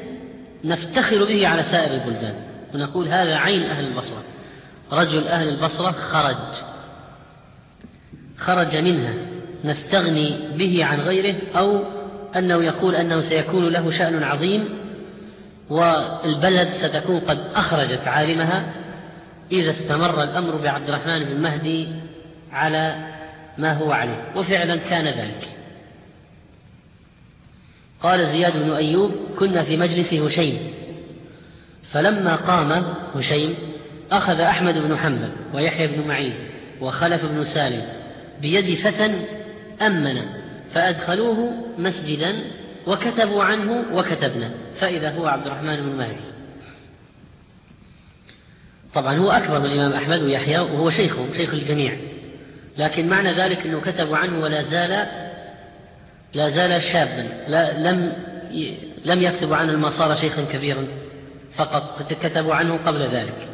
نفتخر 0.64 1.26
به 1.26 1.48
على 1.48 1.64
سائر 1.64 1.94
البلدان. 1.94 2.47
ونقول 2.74 3.08
هذا 3.08 3.36
عين 3.36 3.64
أهل 3.64 3.88
البصرة. 3.88 4.24
رجل 4.92 5.28
أهل 5.28 5.48
البصرة 5.50 5.92
خرج. 5.92 6.38
خرج 8.38 8.76
منها. 8.76 9.14
نستغني 9.64 10.40
به 10.58 10.86
عن 10.86 11.00
غيره 11.00 11.36
أو 11.56 11.84
أنه 12.36 12.64
يقول 12.64 12.96
أنه 12.96 13.22
سيكون 13.22 13.70
له 13.70 13.92
شأن 13.92 14.24
عظيم 14.24 14.70
والبلد 15.70 16.70
ستكون 16.76 17.20
قد 17.20 17.40
أخرجت 17.56 18.08
عالمها 18.08 18.74
إذا 19.52 19.70
استمر 19.70 20.24
الأمر 20.24 20.56
بعبد 20.56 20.90
الرحمن 20.90 21.24
بن 21.24 21.42
مهدي 21.42 21.88
على 22.52 22.96
ما 23.58 23.74
هو 23.74 23.92
عليه. 23.92 24.24
وفعلا 24.36 24.76
كان 24.76 25.06
ذلك. 25.06 25.48
قال 28.04 28.28
زياد 28.28 28.64
بن 28.64 28.72
أيوب 28.72 29.12
كنا 29.40 29.64
في 29.64 29.78
مجلس 29.78 30.14
هشيم. 30.14 30.77
فلما 31.94 32.36
قام 32.36 32.94
هشيم 33.16 33.56
أخذ 34.12 34.40
أحمد 34.40 34.78
بن 34.78 34.98
حنبل 34.98 35.32
ويحيى 35.54 35.88
بن 35.88 36.08
معين 36.08 36.34
وخلف 36.82 37.26
بن 37.26 37.44
سالم 37.44 37.86
بيد 38.42 38.80
فتى 38.80 39.12
أمن 39.82 40.22
فأدخلوه 40.74 41.54
مسجدا 41.78 42.36
وكتبوا 42.88 43.44
عنه 43.44 43.86
وكتبنا 43.94 44.52
فإذا 44.80 45.12
هو 45.12 45.28
عبد 45.28 45.48
الرحمن 45.48 45.76
بن 45.76 45.96
مهدي 45.98 46.38
طبعا 48.94 49.18
هو 49.18 49.32
أكبر 49.32 49.60
من 49.60 49.66
الإمام 49.66 49.94
أحمد 49.94 50.22
ويحيى 50.22 50.60
وهو 50.60 50.90
شيخه 50.90 51.26
شيخ 51.38 51.54
الجميع. 51.54 51.98
لكن 52.78 53.08
معنى 53.08 53.34
ذلك 53.34 53.66
أنه 53.66 53.82
كتبوا 53.82 54.18
عنه 54.18 54.40
ولا 54.40 54.64
زال 54.64 55.08
لا 56.34 56.50
زال 56.50 56.82
شابا 56.82 57.30
لا 57.48 57.92
لم 57.92 58.14
لم 59.06 59.22
يكتبوا 59.22 59.56
عنه 59.56 59.72
لما 59.72 59.90
صار 59.90 60.16
شيخا 60.16 60.42
كبيرا. 60.42 60.88
فقط 61.58 62.14
كتبوا 62.14 62.56
عنه 62.56 62.78
قبل 62.78 63.02
ذلك. 63.02 63.48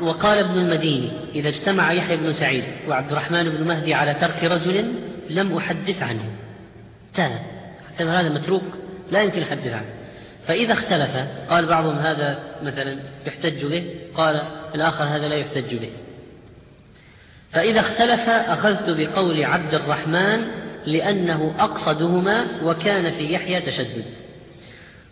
وقال 0.00 0.38
ابن 0.38 0.58
المديني 0.58 1.10
إذا 1.34 1.48
اجتمع 1.48 1.92
يحيى 1.92 2.16
بن 2.16 2.32
سعيد 2.32 2.64
وعبد 2.88 3.12
الرحمن 3.12 3.50
بن 3.50 3.64
مهدي 3.64 3.94
على 3.94 4.14
ترك 4.14 4.44
رجل 4.44 4.94
لم 5.30 5.56
أحدث 5.56 6.02
عنه. 6.02 6.30
انتهى. 7.10 7.38
هذا 7.98 8.28
متروك 8.28 8.62
لا 9.10 9.22
يمكن 9.22 9.38
الحديث 9.38 9.72
عنه. 9.72 9.90
فإذا 10.48 10.72
اختلف 10.72 11.16
قال 11.50 11.66
بعضهم 11.66 11.98
هذا 11.98 12.38
مثلا 12.62 12.96
يحتج 13.26 13.64
به 13.64 13.94
قال 14.14 14.42
الآخر 14.74 15.04
هذا 15.04 15.28
لا 15.28 15.36
يحتج 15.36 15.74
به. 15.74 15.90
فإذا 17.52 17.80
اختلف 17.80 18.28
أخذت 18.28 18.90
بقول 18.90 19.44
عبد 19.44 19.74
الرحمن 19.74 20.44
لأنه 20.86 21.54
أقصدهما 21.58 22.46
وكان 22.64 23.10
في 23.10 23.32
يحيى 23.32 23.60
تشدد. 23.60 24.04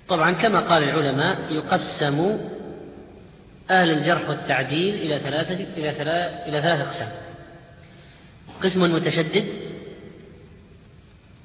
طبعا 0.08 0.30
كما 0.30 0.60
قال 0.60 0.82
العلماء 0.82 1.38
يقسم 1.50 2.38
أهل 3.70 3.90
الجرح 3.90 4.28
والتعديل 4.28 4.94
إلى 4.94 5.18
ثلاثة 5.18 5.54
إلى 5.76 5.92
ثلاثة 5.92 6.48
إلى 6.48 6.62
ثلاثة 6.62 6.82
أقسام. 6.82 7.08
قسم 8.62 8.94
متشدد 8.94 9.44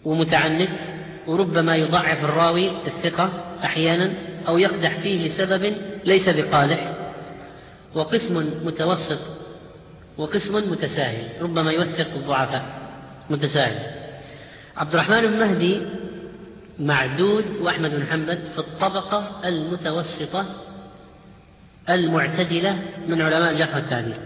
ومتعنت 0.05 0.70
وربما 1.27 1.75
يضعف 1.75 2.24
الراوي 2.24 2.72
الثقة 2.88 3.29
أحيانا 3.63 4.13
أو 4.48 4.58
يقدح 4.58 5.00
فيه 5.00 5.27
لسبب 5.27 5.75
ليس 6.05 6.29
بقادح. 6.29 6.93
وقسم 7.96 8.51
متوسط 8.63 9.20
وقسم 10.17 10.72
متساهل 10.72 11.27
ربما 11.41 11.72
يوثق 11.72 12.08
الضعفاء 12.15 12.65
متساهل. 13.29 13.79
عبد 14.77 14.93
الرحمن 14.93 15.22
بن 15.22 15.39
مهدي 15.39 15.82
معدود 16.80 17.46
وأحمد 17.62 17.92
بن 17.92 18.06
حنبل 18.06 18.38
في 18.53 18.60
الطبقة 18.60 19.42
المتوسطة 19.46 20.46
المعتدلة 21.89 22.80
من 23.08 23.22
علماء 23.22 23.51
الجرح 23.51 23.75
والتعديل 23.75 24.18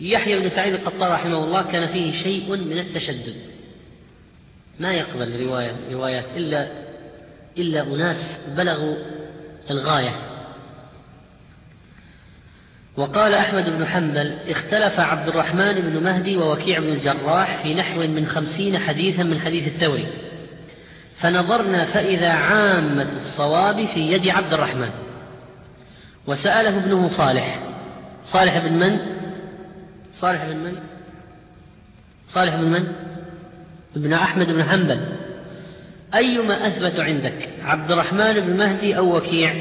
يحيى 0.00 0.40
بن 0.40 0.48
سعيد 0.48 0.74
القطار 0.74 1.10
رحمه 1.10 1.44
الله 1.44 1.62
كان 1.62 1.92
فيه 1.92 2.12
شيء 2.12 2.56
من 2.56 2.78
التشدد. 2.78 3.36
ما 4.80 4.92
يقبل 4.92 5.46
رواية 5.46 5.72
روايات 5.92 6.24
إلا 6.36 6.68
إلا 7.58 7.82
أناس 7.82 8.40
بلغوا 8.56 8.96
الغاية. 9.70 10.14
وقال 12.96 13.34
أحمد 13.34 13.64
بن 13.64 13.86
حنبل 13.86 14.36
اختلف 14.48 15.00
عبد 15.00 15.28
الرحمن 15.28 15.80
بن 15.80 16.02
مهدي 16.02 16.36
ووكيع 16.36 16.80
بن 16.80 16.88
الجراح 16.92 17.62
في 17.62 17.74
نحو 17.74 18.00
من 18.00 18.26
خمسين 18.26 18.78
حديثا 18.78 19.22
من 19.22 19.40
حديث 19.40 19.66
الثوري 19.66 20.06
فنظرنا 21.22 21.84
فإذا 21.84 22.28
عامة 22.28 23.08
الصواب 23.12 23.86
في 23.86 24.12
يد 24.12 24.28
عبد 24.28 24.52
الرحمن. 24.52 24.90
وسأله 26.26 26.78
ابنه 26.78 27.08
صالح. 27.08 27.58
صالح 28.24 28.58
بن 28.58 28.72
من؟ 28.72 28.98
صالح 30.14 30.44
بن 30.44 30.56
من؟ 30.56 30.74
صالح 32.28 32.54
بن 32.54 32.64
من؟ 32.64 32.92
ابن 33.96 34.12
أحمد 34.12 34.46
بن 34.46 34.64
حنبل. 34.64 35.00
أيما 36.14 36.66
أثبت 36.66 37.00
عندك؟ 37.00 37.48
عبد 37.62 37.90
الرحمن 37.90 38.40
بن 38.40 38.56
مهدي 38.56 38.96
أو 38.96 39.16
وكيع؟ 39.16 39.54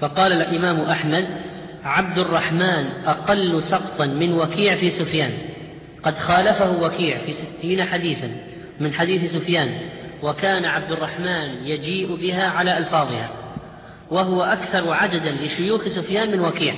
فقال 0.00 0.32
الإمام 0.32 0.80
أحمد 0.80 1.26
عبد 1.84 2.18
الرحمن 2.18 2.86
أقل 3.06 3.62
سقطا 3.62 4.06
من 4.06 4.32
وكيع 4.32 4.76
في 4.76 4.90
سفيان. 4.90 5.32
قد 6.02 6.18
خالفه 6.18 6.82
وكيع 6.82 7.18
في 7.18 7.32
ستين 7.32 7.84
حديثا. 7.84 8.30
من 8.80 8.92
حديث 8.92 9.32
سفيان. 9.32 9.78
وكان 10.22 10.64
عبد 10.64 10.92
الرحمن 10.92 11.66
يجيء 11.66 12.16
بها 12.16 12.48
على 12.48 12.78
ألفاظها 12.78 13.30
وهو 14.10 14.42
أكثر 14.42 14.92
عددا 14.92 15.30
لشيوخ 15.32 15.88
سفيان 15.88 16.30
من 16.30 16.40
وكيع. 16.40 16.74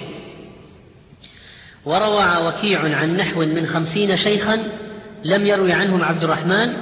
وروى 1.85 2.47
وكيع 2.47 2.97
عن 2.97 3.17
نحو 3.17 3.41
من 3.41 3.67
خمسين 3.67 4.17
شيخا 4.17 4.59
لم 5.25 5.47
يروي 5.47 5.73
عنهم 5.73 6.05
عبد 6.05 6.25
الرحمن 6.25 6.77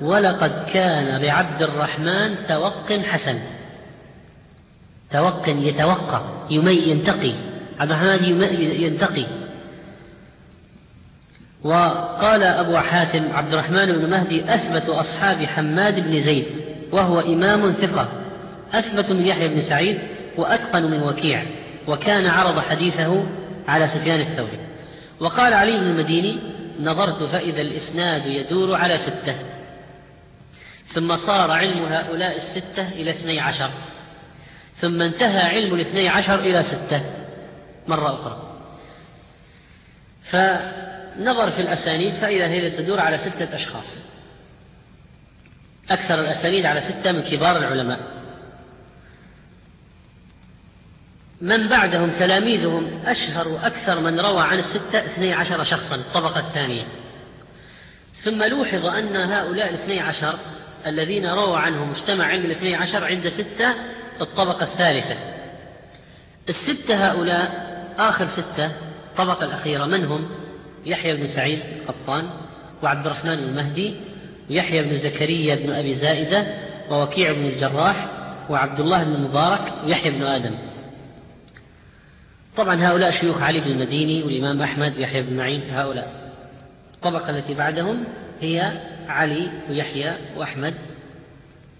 ولقد 0.00 0.64
كان 0.72 1.22
لعبد 1.22 1.62
الرحمن 1.62 2.46
توق 2.48 2.92
حسن. 2.92 3.38
توق 5.12 5.48
يتوقع 5.48 6.22
يمي 6.50 6.72
ينتقي 6.72 7.32
عبد 7.80 7.90
الرحمن 7.90 8.24
ينتقي. 8.80 9.43
وقال 11.64 12.42
أبو 12.42 12.78
حاتم 12.78 13.32
عبد 13.32 13.52
الرحمن 13.52 13.86
بن 13.86 14.10
مهدي 14.10 14.44
أثبت 14.44 14.88
أصحاب 14.88 15.44
حماد 15.44 16.00
بن 16.00 16.20
زيد 16.20 16.46
وهو 16.92 17.20
إمام 17.20 17.72
ثقة 17.72 18.08
أثبت 18.74 19.10
من 19.10 19.26
يحيى 19.26 19.48
بن 19.48 19.62
سعيد 19.62 19.98
وأتقن 20.36 20.82
من 20.82 21.02
وكيع 21.02 21.44
وكان 21.88 22.26
عرض 22.26 22.60
حديثه 22.60 23.24
على 23.68 23.86
سفيان 23.86 24.20
الثوري. 24.20 24.58
وقال 25.20 25.54
علي 25.54 25.72
بن 25.72 25.86
المديني 25.86 26.36
نظرت 26.80 27.22
فإذا 27.22 27.60
الإسناد 27.60 28.26
يدور 28.26 28.74
على 28.74 28.98
ستة. 28.98 29.34
ثم 30.92 31.16
صار 31.16 31.50
علم 31.50 31.82
هؤلاء 31.82 32.36
الستة 32.36 32.88
إلى 32.88 33.10
اثني 33.10 33.40
عشر. 33.40 33.70
ثم 34.80 35.02
انتهى 35.02 35.42
علم 35.42 35.74
الاثني 35.74 36.08
عشر 36.08 36.40
إلى 36.40 36.62
ستة 36.62 37.02
مرة 37.88 38.14
أخرى. 38.14 38.42
فنظر 41.16 41.50
في 41.50 41.60
الأسانيد 41.60 42.14
فإذا 42.14 42.46
هي 42.46 42.70
تدور 42.70 43.00
على 43.00 43.18
ستة 43.18 43.56
أشخاص. 43.56 43.86
أكثر 45.90 46.20
الأسانيد 46.20 46.66
على 46.66 46.80
ستة 46.80 47.12
من 47.12 47.22
كبار 47.22 47.56
العلماء. 47.56 48.00
من 51.40 51.68
بعدهم 51.68 52.10
تلاميذهم 52.10 53.00
أشهر 53.06 53.48
وأكثر 53.48 54.00
من 54.00 54.20
روى 54.20 54.42
عن 54.42 54.58
الستة 54.58 54.98
اثني 54.98 55.32
عشر 55.32 55.64
شخصا 55.64 55.94
الطبقة 55.94 56.40
الثانية. 56.40 56.84
ثم 58.24 58.42
لوحظ 58.42 58.86
أن 58.86 59.16
هؤلاء 59.16 59.70
الاثني 59.70 60.00
عشر 60.00 60.38
الذين 60.86 61.26
رووا 61.26 61.58
عنه 61.58 61.84
مجتمع 61.84 62.26
علم 62.26 62.44
الاثني 62.44 62.74
عشر 62.74 63.04
عند 63.04 63.28
ستة 63.28 63.74
الطبقة 64.20 64.64
الثالثة. 64.64 65.16
الستة 66.48 67.10
هؤلاء 67.10 67.74
آخر 67.98 68.28
ستة 68.28 68.66
الطبقة 69.10 69.44
الأخيرة 69.44 69.84
من 69.84 70.04
هم؟ 70.04 70.43
يحيى 70.86 71.16
بن 71.16 71.26
سعيد 71.26 71.58
القطان 71.80 72.30
وعبد 72.82 73.06
الرحمن 73.06 73.32
المهدي 73.32 73.94
ويحيى 74.50 74.82
بن 74.82 74.98
زكريا 74.98 75.54
بن 75.54 75.70
أبي 75.70 75.94
زائدة 75.94 76.46
ووكيع 76.90 77.32
بن 77.32 77.46
الجراح 77.46 78.08
وعبد 78.50 78.80
الله 78.80 79.04
بن 79.04 79.14
المبارك 79.14 79.72
ويحيى 79.84 80.10
بن 80.12 80.22
آدم. 80.22 80.54
طبعا 82.56 82.76
هؤلاء 82.76 83.10
شيوخ 83.10 83.42
علي 83.42 83.60
بن 83.60 83.70
المديني 83.70 84.22
والإمام 84.22 84.62
أحمد 84.62 84.98
ويحيى 84.98 85.22
بن 85.22 85.36
معين 85.36 85.62
هؤلاء. 85.70 86.32
الطبقة 86.94 87.30
التي 87.30 87.54
بعدهم 87.54 88.04
هي 88.40 88.72
علي 89.08 89.50
ويحيى 89.70 90.12
وأحمد 90.36 90.74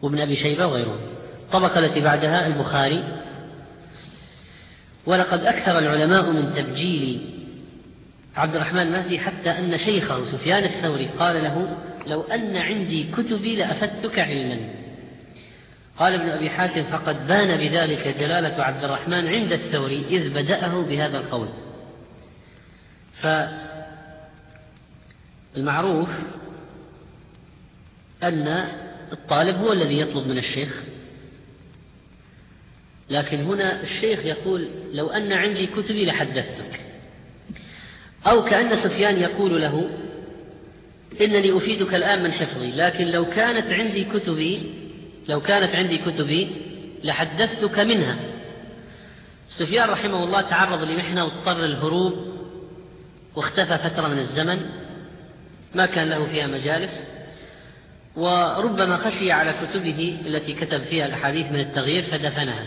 وابن 0.03 0.21
أبي 0.21 0.37
شيبة 0.37 0.67
وغيرهم. 0.67 0.99
الطبقة 1.47 1.79
التي 1.79 2.01
بعدها 2.01 2.47
البخاري. 2.47 3.05
ولقد 5.07 5.45
أكثر 5.45 5.79
العلماء 5.79 6.31
من 6.31 6.55
تبجيل 6.55 7.34
عبد 8.37 8.55
الرحمن 8.55 8.83
المهدي 8.83 9.19
حتى 9.19 9.51
أن 9.51 9.79
شيخه 9.79 10.25
سفيان 10.25 10.65
الثوري 10.65 11.07
قال 11.07 11.43
له 11.43 11.77
لو 12.07 12.23
أن 12.23 12.57
عندي 12.57 13.13
كتبي 13.13 13.57
لأفدتك 13.57 14.19
علما. 14.19 14.59
قال 15.99 16.15
ابن 16.15 16.29
أبي 16.29 16.51
حاتم 16.51 16.85
فقد 16.85 17.27
بان 17.27 17.57
بذلك 17.57 18.17
جلالة 18.19 18.63
عبد 18.65 18.85
الرحمن 18.85 19.27
عند 19.29 19.53
الثوري 19.53 20.05
إذ 20.11 20.35
بدأه 20.35 20.83
بهذا 20.83 21.19
القول. 21.19 21.49
فالمعروف 25.55 26.09
أن 28.23 28.69
الطالب 29.13 29.57
هو 29.57 29.73
الذي 29.73 30.01
يطلب 30.01 30.27
من 30.27 30.39
الشيخ. 30.39 30.83
لكن 33.11 33.41
هنا 33.41 33.83
الشيخ 33.83 34.25
يقول 34.25 34.69
لو 34.93 35.09
أن 35.09 35.33
عندي 35.33 35.67
كتبي 35.67 36.07
لحدثتك. 36.07 36.84
أو 38.27 38.45
كأن 38.45 38.77
سفيان 38.77 39.17
يقول 39.17 39.63
له 39.63 39.89
إنني 41.21 41.57
أفيدك 41.57 41.95
الآن 41.95 42.23
من 42.23 42.33
حفظي 42.33 42.73
لكن 42.73 43.07
لو 43.07 43.25
كانت 43.25 43.73
عندي 43.73 44.05
كتبي 44.05 44.63
لو 45.29 45.41
كانت 45.41 45.75
عندي 45.75 45.99
كتبي 45.99 46.51
لحدثتك 47.05 47.79
منها. 47.79 48.17
سفيان 49.49 49.89
رحمه 49.89 50.25
الله 50.25 50.41
تعرض 50.41 50.83
لمحنة 50.83 51.25
واضطر 51.25 51.65
الهروب 51.65 52.35
واختفى 53.37 53.79
فترة 53.79 54.09
من 54.09 54.19
الزمن 54.19 54.71
ما 55.75 55.87
كان 55.87 56.09
له 56.09 56.27
فيها 56.27 56.47
مجالس 56.47 57.03
وربما 58.17 58.97
خشي 58.97 59.33
على 59.33 59.55
كتبه 59.63 60.19
التي 60.27 60.53
كتب 60.53 60.83
فيها 60.83 61.07
الأحاديث 61.07 61.47
من 61.53 61.61
التغيير 61.61 62.03
فدفنها. 62.03 62.65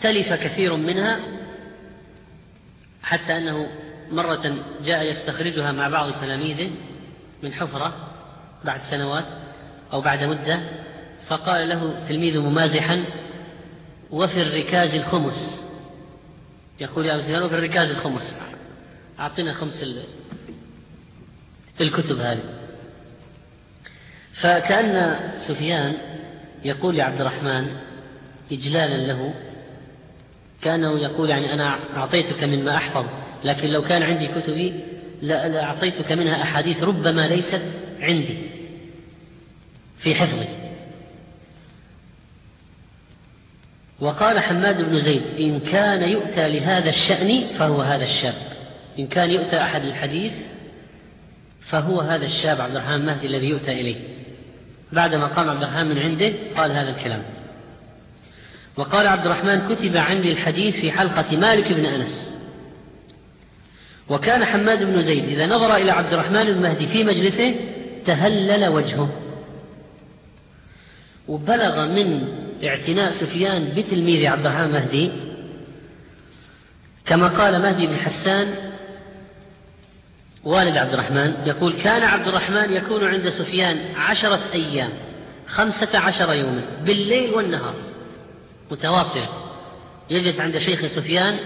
وتلف 0.00 0.32
كثير 0.32 0.76
منها 0.76 1.20
حتى 3.02 3.36
أنه 3.36 3.66
مرة 4.10 4.54
جاء 4.84 5.10
يستخرجها 5.10 5.72
مع 5.72 5.88
بعض 5.88 6.12
تلاميذه 6.12 6.70
من 7.42 7.52
حفرة 7.52 8.10
بعد 8.64 8.80
سنوات 8.80 9.24
أو 9.92 10.00
بعد 10.00 10.24
مدة 10.24 10.60
فقال 11.26 11.68
له 11.68 12.06
تلميذ 12.08 12.38
ممازحا 12.38 13.04
وفي 14.10 14.42
الركاز 14.42 14.94
الخمس. 14.94 15.64
يقول 16.80 17.06
يا 17.06 17.16
سفيان 17.16 17.42
وفي 17.42 17.54
الركاز 17.54 17.90
الخمس. 17.90 18.40
أعطنا 19.20 19.52
خمس 19.52 19.84
الكتب 21.80 22.20
هذه. 22.20 22.44
فكأن 24.34 25.18
سفيان 25.36 25.94
يقول 26.64 26.96
لعبد 26.96 27.20
الرحمن 27.20 27.76
إجلالا 28.52 29.06
له 29.06 29.34
كأنه 30.62 30.98
يقول 30.98 31.30
يعني 31.30 31.54
أنا 31.54 31.78
أعطيتك 31.96 32.44
مما 32.44 32.76
أحفظ 32.76 33.06
لكن 33.44 33.68
لو 33.68 33.82
كان 33.82 34.02
عندي 34.02 34.26
كتبي 34.26 34.74
لأعطيتك 35.22 36.12
منها 36.12 36.42
أحاديث 36.42 36.82
ربما 36.82 37.28
ليست 37.28 37.62
عندي 38.00 38.36
في 39.98 40.14
حفظي. 40.14 40.48
وقال 44.00 44.40
حماد 44.40 44.82
بن 44.90 44.98
زيد 44.98 45.22
إن 45.40 45.60
كان 45.60 46.10
يؤتى 46.10 46.48
لهذا 46.48 46.90
الشأن 46.90 47.46
فهو 47.58 47.80
هذا 47.80 48.04
الشاب. 48.04 48.34
إن 48.98 49.06
كان 49.06 49.30
يؤتى 49.30 49.56
أحد 49.62 49.84
الحديث 49.84 50.32
فهو 51.60 52.00
هذا 52.00 52.24
الشاب 52.24 52.60
عبد 52.60 52.76
الرحمن 52.76 53.06
مهدي 53.06 53.26
الذي 53.26 53.48
يؤتى 53.48 53.80
إليه. 53.80 53.96
بعدما 54.92 55.26
قام 55.26 55.50
عبد 55.50 55.62
الرحمن 55.62 55.88
من 55.88 55.98
عنده 55.98 56.32
قال 56.56 56.72
هذا 56.72 56.90
الكلام. 56.90 57.22
وقال 58.76 59.06
عبد 59.06 59.26
الرحمن 59.26 59.74
كتب 59.74 59.96
عندي 59.96 60.32
الحديث 60.32 60.76
في 60.76 60.92
حلقة 60.92 61.36
مالك 61.36 61.72
بن 61.72 61.86
أنس. 61.86 62.38
وكان 64.08 64.44
حماد 64.44 64.82
بن 64.82 65.00
زيد 65.00 65.24
إذا 65.24 65.46
نظر 65.46 65.76
إلى 65.76 65.90
عبد 65.90 66.12
الرحمن 66.12 66.36
المهدي 66.36 66.86
في 66.86 67.04
مجلسه 67.04 67.54
تهلل 68.06 68.68
وجهه. 68.68 69.10
وبلغ 71.28 71.88
من 71.88 72.28
اعتناء 72.64 73.10
سفيان 73.10 73.72
بتلميذ 73.76 74.26
عبد 74.26 74.46
الرحمن 74.46 74.64
المهدي 74.64 75.10
كما 77.06 77.28
قال 77.28 77.62
مهدي 77.62 77.86
بن 77.86 77.96
حسان 77.96 78.54
والد 80.44 80.76
عبد 80.76 80.92
الرحمن 80.92 81.34
يقول 81.46 81.72
كان 81.72 82.02
عبد 82.02 82.28
الرحمن 82.28 82.72
يكون 82.72 83.04
عند 83.04 83.28
سفيان 83.28 83.78
عشرة 83.96 84.40
أيام 84.54 84.90
خمسة 85.46 85.98
عشر 85.98 86.34
يوما 86.34 86.62
بالليل 86.84 87.34
والنهار. 87.34 87.74
متواصلة. 88.70 89.28
يجلس 90.10 90.40
عند 90.40 90.58
شيخ 90.58 90.86
سفيان 90.86 91.38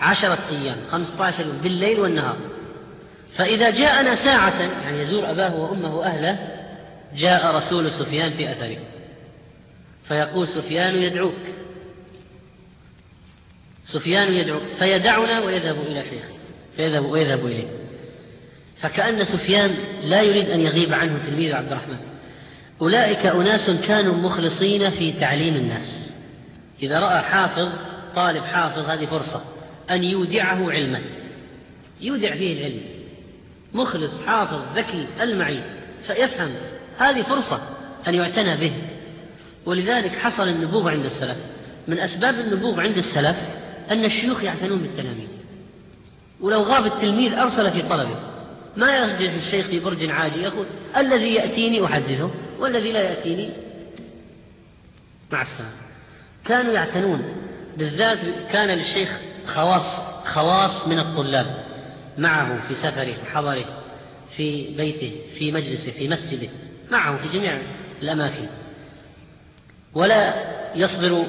عشرة 0.00 0.38
أيام 0.50 0.76
خمسة 0.90 1.24
عشر 1.24 1.52
بالليل 1.62 2.00
والنهار. 2.00 2.36
فإذا 3.36 3.70
جاءنا 3.70 4.14
ساعة 4.14 4.60
يعني 4.60 4.98
يزور 4.98 5.30
أباه 5.30 5.56
وأمه 5.56 5.96
وأهله 5.96 6.38
جاء 7.16 7.56
رسول 7.56 7.90
سفيان 7.90 8.30
في 8.30 8.52
أثره. 8.52 8.78
فيقول 10.08 10.46
سفيان 10.46 11.02
يدعوك. 11.02 11.34
سفيان 13.84 14.34
يدعوك. 14.34 14.62
فيدعنا 14.78 15.40
ويذهب 15.40 15.76
إلى 15.80 16.02
شيخه. 16.02 16.34
فيذهب 16.76 17.04
ويذهب 17.04 17.46
إليه. 17.46 17.66
فكأن 18.80 19.24
سفيان 19.24 19.74
لا 20.04 20.22
يريد 20.22 20.50
أن 20.50 20.60
يغيب 20.60 20.94
عنه 20.94 21.18
تلميذ 21.26 21.52
عبد 21.52 21.72
الرحمن. 21.72 21.98
أولئك 22.80 23.26
أناس 23.26 23.70
كانوا 23.70 24.14
مخلصين 24.14 24.90
في 24.90 25.12
تعليم 25.12 25.54
الناس. 25.54 26.01
إذا 26.82 27.00
رأى 27.00 27.22
حافظ 27.22 27.68
طالب 28.16 28.44
حافظ 28.44 28.78
هذه 28.78 29.06
فرصة 29.06 29.42
أن 29.90 30.04
يودعه 30.04 30.70
علما 30.70 31.00
يودع 32.00 32.34
فيه 32.34 32.52
العلم. 32.52 32.80
مخلص 33.74 34.20
حافظ 34.26 34.62
ذكي 34.76 35.06
المعي 35.22 35.62
فيفهم. 36.06 36.50
هذه 36.98 37.22
فرصة 37.22 37.60
أن 38.08 38.14
يعتنى 38.14 38.56
به. 38.56 38.72
ولذلك 39.66 40.18
حصل 40.18 40.48
النبوغ 40.48 40.88
عند 40.88 41.04
السلف. 41.04 41.38
من 41.88 41.98
أسباب 41.98 42.34
النبوغ 42.34 42.80
عند 42.80 42.96
السلف 42.96 43.36
أن 43.90 44.04
الشيوخ 44.04 44.42
يعتنون 44.42 44.78
بالتلاميذ. 44.78 45.28
ولو 46.40 46.62
غاب 46.62 46.86
التلميذ 46.86 47.38
أرسل 47.38 47.70
في 47.70 47.82
طلبه. 47.82 48.16
ما 48.76 48.96
يجلس 48.96 49.46
الشيخ 49.46 49.66
في 49.66 49.80
برج 49.80 50.10
عاجي 50.10 50.42
يقول 50.42 50.66
الذي 50.96 51.34
يأتيني 51.34 51.84
أحدثه 51.84 52.30
والذي 52.58 52.92
لا 52.92 53.00
يأتيني 53.00 53.50
مع 55.32 55.42
السلامة. 55.42 55.81
كانوا 56.44 56.72
يعتنون. 56.72 57.22
بالذات 57.76 58.18
كان 58.52 58.68
للشيخ 58.68 59.20
خواص 59.46 60.00
خواص 60.24 60.88
من 60.88 60.98
الطلاب 60.98 61.64
معه 62.18 62.68
في 62.68 62.74
سفره 62.74 63.04
في 63.04 63.30
حضره 63.34 63.64
في 64.36 64.76
بيته 64.76 65.12
في 65.38 65.52
مجلسه 65.52 65.90
في 65.90 66.08
مسجده 66.08 66.48
معه 66.90 67.16
في 67.16 67.38
جميع 67.38 67.58
الأماكن. 68.02 68.46
ولا 69.94 70.34
يصبر 70.76 71.26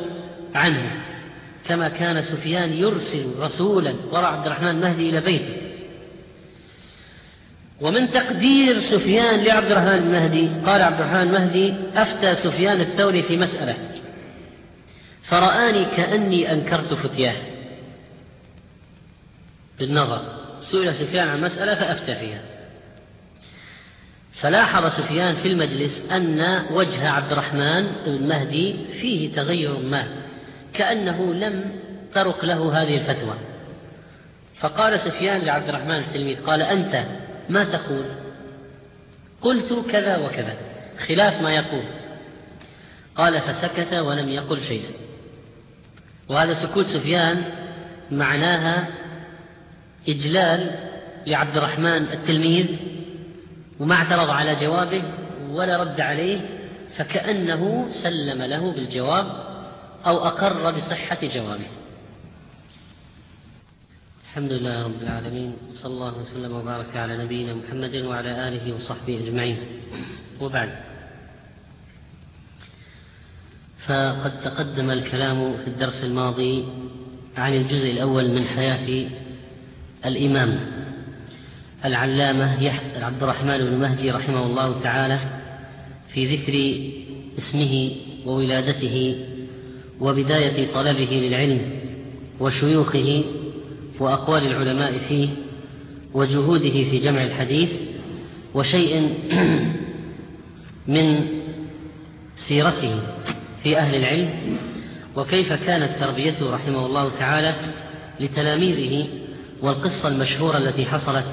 عنه 0.56 1.04
كما 1.68 1.90
كان 1.90 2.22
سفيان 2.22 2.74
يرسل 2.74 3.40
رسولا 3.40 3.96
وراء 4.12 4.26
عبد 4.26 4.46
الرحمن 4.46 4.82
مهدي 4.82 5.10
إلى 5.10 5.22
بيته. 5.22 5.58
ومن 7.82 8.12
تقدير 8.12 8.74
سفيان 8.74 9.44
لعبد 9.44 9.72
الرحمن 9.72 9.98
المهدي 9.98 10.50
قال 10.66 10.82
عبد 10.82 11.00
الرحمن 11.00 11.22
المهدي 11.22 11.74
أفتى 11.96 12.36
سفيان 12.36 12.82
الثوري 12.82 13.24
في 13.24 13.38
مسألة. 13.38 13.78
فرآني 15.24 15.86
كأني 15.86 16.52
أنكرت 16.52 16.94
فتياه. 16.94 17.36
بالنظر 19.80 20.22
سئل 20.60 20.96
سفيان 20.96 21.28
عن 21.28 21.42
مسألة 21.42 21.76
فأفتى 21.76 22.16
فيها. 22.16 22.42
فلاحظ 24.34 24.86
سفيان 24.86 25.36
في 25.36 25.48
المجلس 25.48 26.12
أن 26.12 26.66
وجه 26.72 27.10
عبد 27.10 27.32
الرحمن 27.32 27.88
المهدي 28.08 28.76
فيه 29.02 29.36
تغير 29.36 29.80
ما 29.80 30.08
كأنه 30.74 31.34
لم 31.34 31.80
ترك 32.14 32.44
له 32.44 32.82
هذه 32.82 32.98
الفتوى. 32.98 33.36
فقال 34.60 35.00
سفيان 35.00 35.42
لعبد 35.42 35.70
الرحمن 35.70 36.00
التلميذ 36.00 36.44
قال 36.44 36.62
أنت 36.62 37.06
ما 37.50 37.64
تقول؟ 37.64 38.06
قلت 39.42 39.74
كذا 39.92 40.18
وكذا 40.18 40.58
خلاف 41.08 41.42
ما 41.42 41.56
يقول. 41.56 41.84
قال 43.16 43.42
فسكت 43.42 43.94
ولم 43.94 44.30
يقل 44.30 44.62
شيئا. 44.62 45.03
وهذا 46.30 46.54
سكوت 46.54 46.86
سفيان 46.86 47.44
معناها 48.12 48.88
إجلال 50.10 50.90
لعبد 51.28 51.58
الرحمن 51.58 52.04
التلميذ 52.04 52.68
وما 53.80 53.96
اعترض 53.96 54.30
على 54.30 54.56
جوابه 54.56 55.04
ولا 55.50 55.84
رد 55.84 56.02
عليه 56.02 56.42
فكأنه 56.96 57.86
سلم 57.90 58.42
له 58.42 58.74
بالجواب 58.74 59.26
أو 60.06 60.18
أقر 60.18 60.72
بصحة 60.72 61.18
جوابه. 61.22 61.68
الحمد 64.24 64.52
لله 64.52 64.84
رب 64.84 65.02
العالمين 65.02 65.58
صلى 65.74 65.94
الله 65.94 66.20
وسلم 66.20 66.56
وبارك 66.56 66.98
على 66.98 67.24
نبينا 67.24 67.54
محمد 67.54 67.96
وعلى 67.96 68.48
آله 68.48 68.76
وصحبه 68.76 69.20
أجمعين. 69.28 69.58
وبعد. 70.42 70.93
فقد 73.88 74.42
تقدم 74.44 74.92
الكلام 74.92 75.54
في 75.58 75.68
الدرس 75.68 76.04
الماضي 76.04 76.64
عن 77.38 77.54
الجزء 77.54 77.92
الأول 77.92 78.32
من 78.32 78.44
حياة 78.44 79.10
الإمام. 80.06 80.60
العلامة 81.86 82.72
عبد 82.96 83.24
الرحمن 83.24 83.58
بن 83.58 83.78
مهدي 83.78 84.12
رحمه 84.12 84.46
الله 84.46 84.82
تعالى 84.82 85.20
في 86.14 86.36
ذكر 86.36 86.76
اسمه 87.38 87.92
وولادته 88.26 89.16
وبداية 90.00 90.74
طلبه 90.74 91.08
للعلم 91.12 91.80
وشيوخه 92.40 93.24
وأقوال 94.00 94.46
العلماء 94.46 94.98
فيه 94.98 95.30
وجهوده 96.14 96.70
في 96.70 97.00
جمع 97.00 97.24
الحديث 97.24 97.70
وشيء 98.54 99.14
من 100.88 101.26
سيرته. 102.36 103.00
في 103.64 103.78
أهل 103.78 103.96
العلم 103.96 104.58
وكيف 105.16 105.54
كانت 105.54 106.00
تربيته 106.00 106.56
رحمه 106.56 106.86
الله 106.86 107.12
تعالى 107.20 107.56
لتلاميذه 108.20 109.08
والقصة 109.62 110.08
المشهورة 110.08 110.58
التي 110.58 110.86
حصلت 110.86 111.26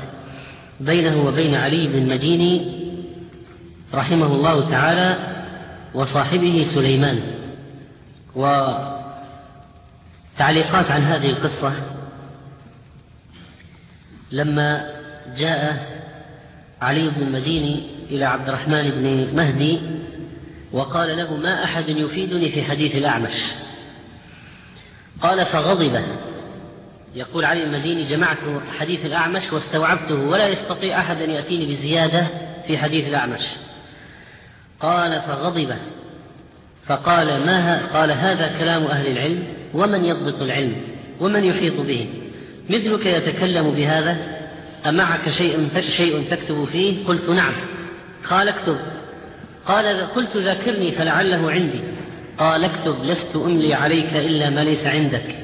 بينه 0.81 1.27
وبين 1.27 1.55
علي 1.55 1.87
بن 1.89 2.09
مديني 2.09 2.81
رحمه 3.95 4.27
الله 4.27 4.71
تعالى 4.71 5.17
وصاحبه 5.95 6.65
سليمان. 6.65 7.21
وتعليقات 10.37 10.91
عن 10.91 11.03
هذه 11.03 11.31
القصة 11.31 11.73
لما 14.33 14.91
جاء 15.37 15.87
علي 16.81 17.11
بن 17.11 17.23
المديني 17.23 17.83
إلى 18.11 18.25
عبد 18.25 18.49
الرحمن 18.49 18.91
بن 18.91 19.37
مهدي 19.37 19.81
وقال 20.73 21.17
له 21.17 21.37
ما 21.37 21.65
أحد 21.65 21.89
يفيدني 21.89 22.51
في 22.51 22.63
حديث 22.63 22.97
الأعمش؟ 22.97 23.33
قال 25.23 25.47
فغضب. 25.47 26.03
يقول 27.15 27.45
علي 27.45 27.65
المديني 27.65 28.05
جمعت 28.05 28.39
حديث 28.79 29.07
الأعمش 29.07 29.53
واستوعبته 29.53 30.15
ولا 30.15 30.49
يستطيع 30.49 31.01
أحد 31.01 31.23
أن 31.23 31.31
يأتيني 31.31 31.67
بزيادة 31.67 32.27
في 32.67 32.79
حديث 32.79 33.09
الأعمش. 33.09 33.43
قال 34.81 35.23
فغضب. 35.23 35.75
فقال 36.87 37.47
ما 37.47 37.87
قال 37.87 38.11
هذا 38.11 38.59
كلام 38.59 38.85
أهل 38.85 39.07
العلم 39.07 39.45
ومن 39.75 40.05
يضبط 40.05 40.43
العلم 40.43 40.77
ومن 41.21 41.45
يحيط 41.45 41.81
به؟ 41.81 42.09
مثلك 42.71 43.07
يتكلم 43.07 43.71
بهذا؟ 43.71 44.17
أمعك 44.87 45.29
شيء 45.29 45.69
شيء 45.91 46.31
تكتب 46.31 46.65
فيه؟ 46.65 47.07
قلت 47.07 47.29
نعم. 47.29 47.53
قال 48.31 48.49
اكتب. 48.49 48.77
قال 49.67 49.87
قلت 49.87 50.37
ذاكرني 50.37 50.93
فلعله 50.93 51.51
عندي. 51.51 51.81
قال 52.39 52.65
اكتب 52.65 53.05
لست 53.05 53.37
أملي 53.37 53.75
عليك 53.75 54.17
إلا 54.17 54.51
ما 54.51 54.61
ليس 54.61 54.87
عندك. 54.87 55.37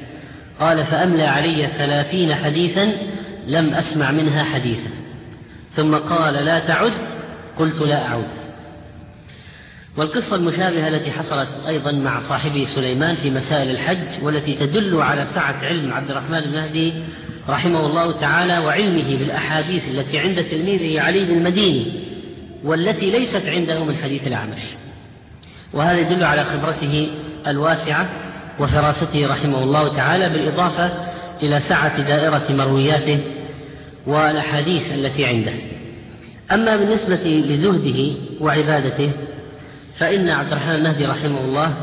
قال 0.59 0.85
فأملى 0.85 1.23
علي 1.23 1.67
ثلاثين 1.77 2.35
حديثا 2.35 2.91
لم 3.47 3.73
أسمع 3.73 4.11
منها 4.11 4.43
حديثا. 4.43 4.89
ثم 5.75 5.95
قال 5.95 6.33
لا 6.33 6.59
تعد. 6.59 6.93
قلت 7.59 7.81
لا 7.81 8.07
أعود 8.07 8.27
والقصة 9.97 10.35
المشابهة 10.35 10.87
التي 10.87 11.11
حصلت 11.11 11.49
أيضا 11.67 11.91
مع 11.91 12.19
صاحبه 12.19 12.63
سليمان 12.63 13.15
في 13.15 13.29
مسائل 13.29 13.69
الحج 13.69 14.23
والتي 14.23 14.55
تدل 14.55 15.01
على 15.01 15.23
سعة 15.23 15.65
علم 15.65 15.93
عبد 15.93 16.11
الرحمن 16.11 16.37
المهدي 16.37 16.93
رحمه 17.49 17.85
الله 17.85 18.11
تعالى 18.11 18.57
وعلمه 18.57 19.17
بالأحاديث 19.17 19.83
التي 19.87 20.19
عند 20.19 20.43
تلميذه 20.43 21.01
علي 21.01 21.25
بن 21.25 21.37
المديني. 21.37 22.06
والتي 22.63 23.11
ليست 23.11 23.45
عنده 23.45 23.83
من 23.83 23.95
حديث 23.95 24.27
الأعمش. 24.27 24.61
وهذا 25.73 25.99
يدل 25.99 26.23
على 26.23 26.45
خبرته 26.45 27.09
الواسعة 27.47 28.09
وفراسته 28.59 29.27
رحمه 29.27 29.63
الله 29.63 29.95
تعالى 29.95 30.29
بالإضافة 30.29 30.91
إلى 31.43 31.59
سعة 31.59 32.01
دائرة 32.01 32.45
مروياته 32.49 33.19
والأحاديث 34.07 34.93
التي 34.93 35.25
عنده. 35.25 35.53
أما 36.51 36.75
بالنسبة 36.75 37.43
لزهده 37.49 38.11
وعبادته 38.41 39.11
فإن 39.97 40.29
عبد 40.29 40.51
الرحمن 40.51 40.75
المهدي 40.75 41.05
رحمه 41.05 41.39
الله 41.39 41.73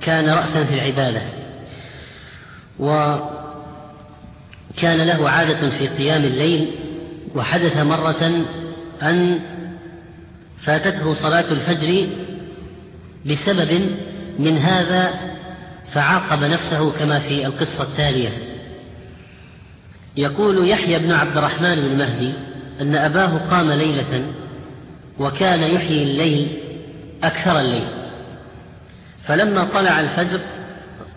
كان 0.00 0.28
رأسا 0.28 0.64
في 0.64 0.74
العبادة 0.74 1.22
وكان 2.78 3.28
له 4.82 5.30
عادة 5.30 5.70
في 5.70 5.86
قيام 5.86 6.24
الليل 6.24 6.70
وحدث 7.34 7.76
مرة 7.78 8.44
أن 9.02 9.40
فاتته 10.62 11.12
صلاة 11.12 11.50
الفجر 11.50 12.06
بسبب 13.26 13.90
من 14.38 14.58
هذا 14.58 15.14
فعاقب 15.92 16.44
نفسه 16.44 16.90
كما 16.90 17.18
في 17.18 17.46
القصة 17.46 17.82
التالية. 17.82 18.28
يقول 20.16 20.68
يحيى 20.68 20.98
بن 20.98 21.12
عبد 21.12 21.36
الرحمن 21.36 21.74
بن 21.74 21.98
مهدي 21.98 22.32
أن 22.80 22.96
أباه 22.96 23.38
قام 23.50 23.72
ليلة 23.72 24.22
وكان 25.18 25.62
يحيي 25.62 26.02
الليل 26.02 26.48
أكثر 27.22 27.60
الليل 27.60 27.88
فلما 29.24 29.64
طلع 29.64 30.00
الفجر 30.00 30.40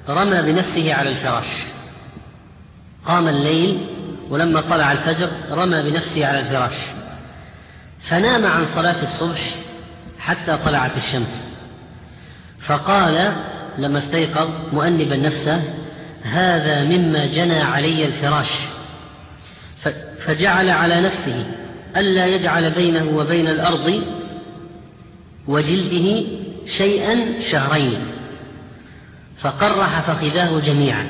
رمى 0.10 0.42
بنفسه 0.42 0.94
على 0.94 1.10
الفراش. 1.10 1.48
قام 3.06 3.28
الليل 3.28 3.78
ولما 4.30 4.62
طلع 4.62 4.92
الفجر 4.92 5.30
رمى 5.52 5.82
بنفسه 5.82 6.26
على 6.26 6.40
الفراش. 6.40 6.76
فنام 8.02 8.46
عن 8.46 8.66
صلاة 8.66 9.02
الصبح 9.02 9.56
حتى 10.20 10.58
طلعت 10.66 10.98
الشمس. 10.98 11.56
فقال 12.60 13.34
لما 13.78 13.98
استيقظ 13.98 14.50
مؤنبا 14.74 15.18
نفسه 15.18 15.74
هذا 16.24 16.84
مما 16.84 17.26
جنى 17.26 17.60
علي 17.60 18.06
الفراش. 18.06 18.52
فجعل 20.26 20.70
على 20.70 21.02
نفسه 21.02 21.46
ألا 21.98 22.26
يجعل 22.26 22.72
بينه 22.72 23.18
وبين 23.18 23.48
الأرض 23.48 24.04
وجلده 25.48 26.28
شيئا 26.68 27.40
شهرين. 27.40 28.12
فقرح 29.38 30.00
فخذاه 30.00 30.60
جميعا. 30.60 31.08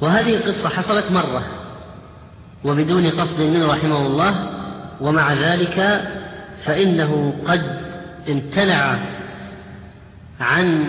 وهذه 0.00 0.36
القصة 0.36 0.68
حصلت 0.68 1.10
مرة. 1.10 1.63
وبدون 2.64 3.06
قصد 3.06 3.40
منه 3.40 3.66
رحمه 3.66 4.06
الله 4.06 4.50
ومع 5.00 5.32
ذلك 5.32 6.08
فإنه 6.64 7.34
قد 7.46 7.80
امتنع 8.28 8.98
عن 10.40 10.88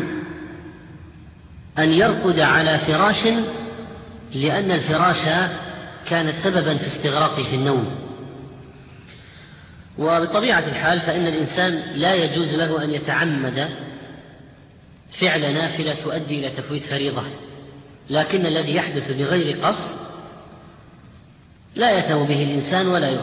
أن 1.77 1.91
يرقد 1.91 2.39
على 2.39 2.79
فراش 2.79 3.27
لأن 4.35 4.71
الفراش 4.71 5.51
كان 6.05 6.31
سببا 6.31 6.77
في 6.77 6.85
استغراقه 6.85 7.43
في 7.43 7.55
النوم. 7.55 7.95
وبطبيعة 9.97 10.59
الحال 10.59 10.99
فإن 10.99 11.27
الإنسان 11.27 11.83
لا 11.95 12.13
يجوز 12.13 12.55
له 12.55 12.83
أن 12.83 12.91
يتعمد 12.91 13.69
فعل 15.19 15.53
نافلة 15.53 15.95
تؤدي 16.03 16.39
إلى 16.39 16.49
تفويت 16.49 16.83
فريضة. 16.83 17.23
لكن 18.09 18.45
الذي 18.45 18.75
يحدث 18.75 19.11
بغير 19.11 19.57
قصد 19.57 20.04
لا 21.75 21.97
يتم 21.97 22.23
به 22.23 22.43
الإنسان 22.43 22.87
ولا 22.87 23.09
يؤمن 23.09 23.13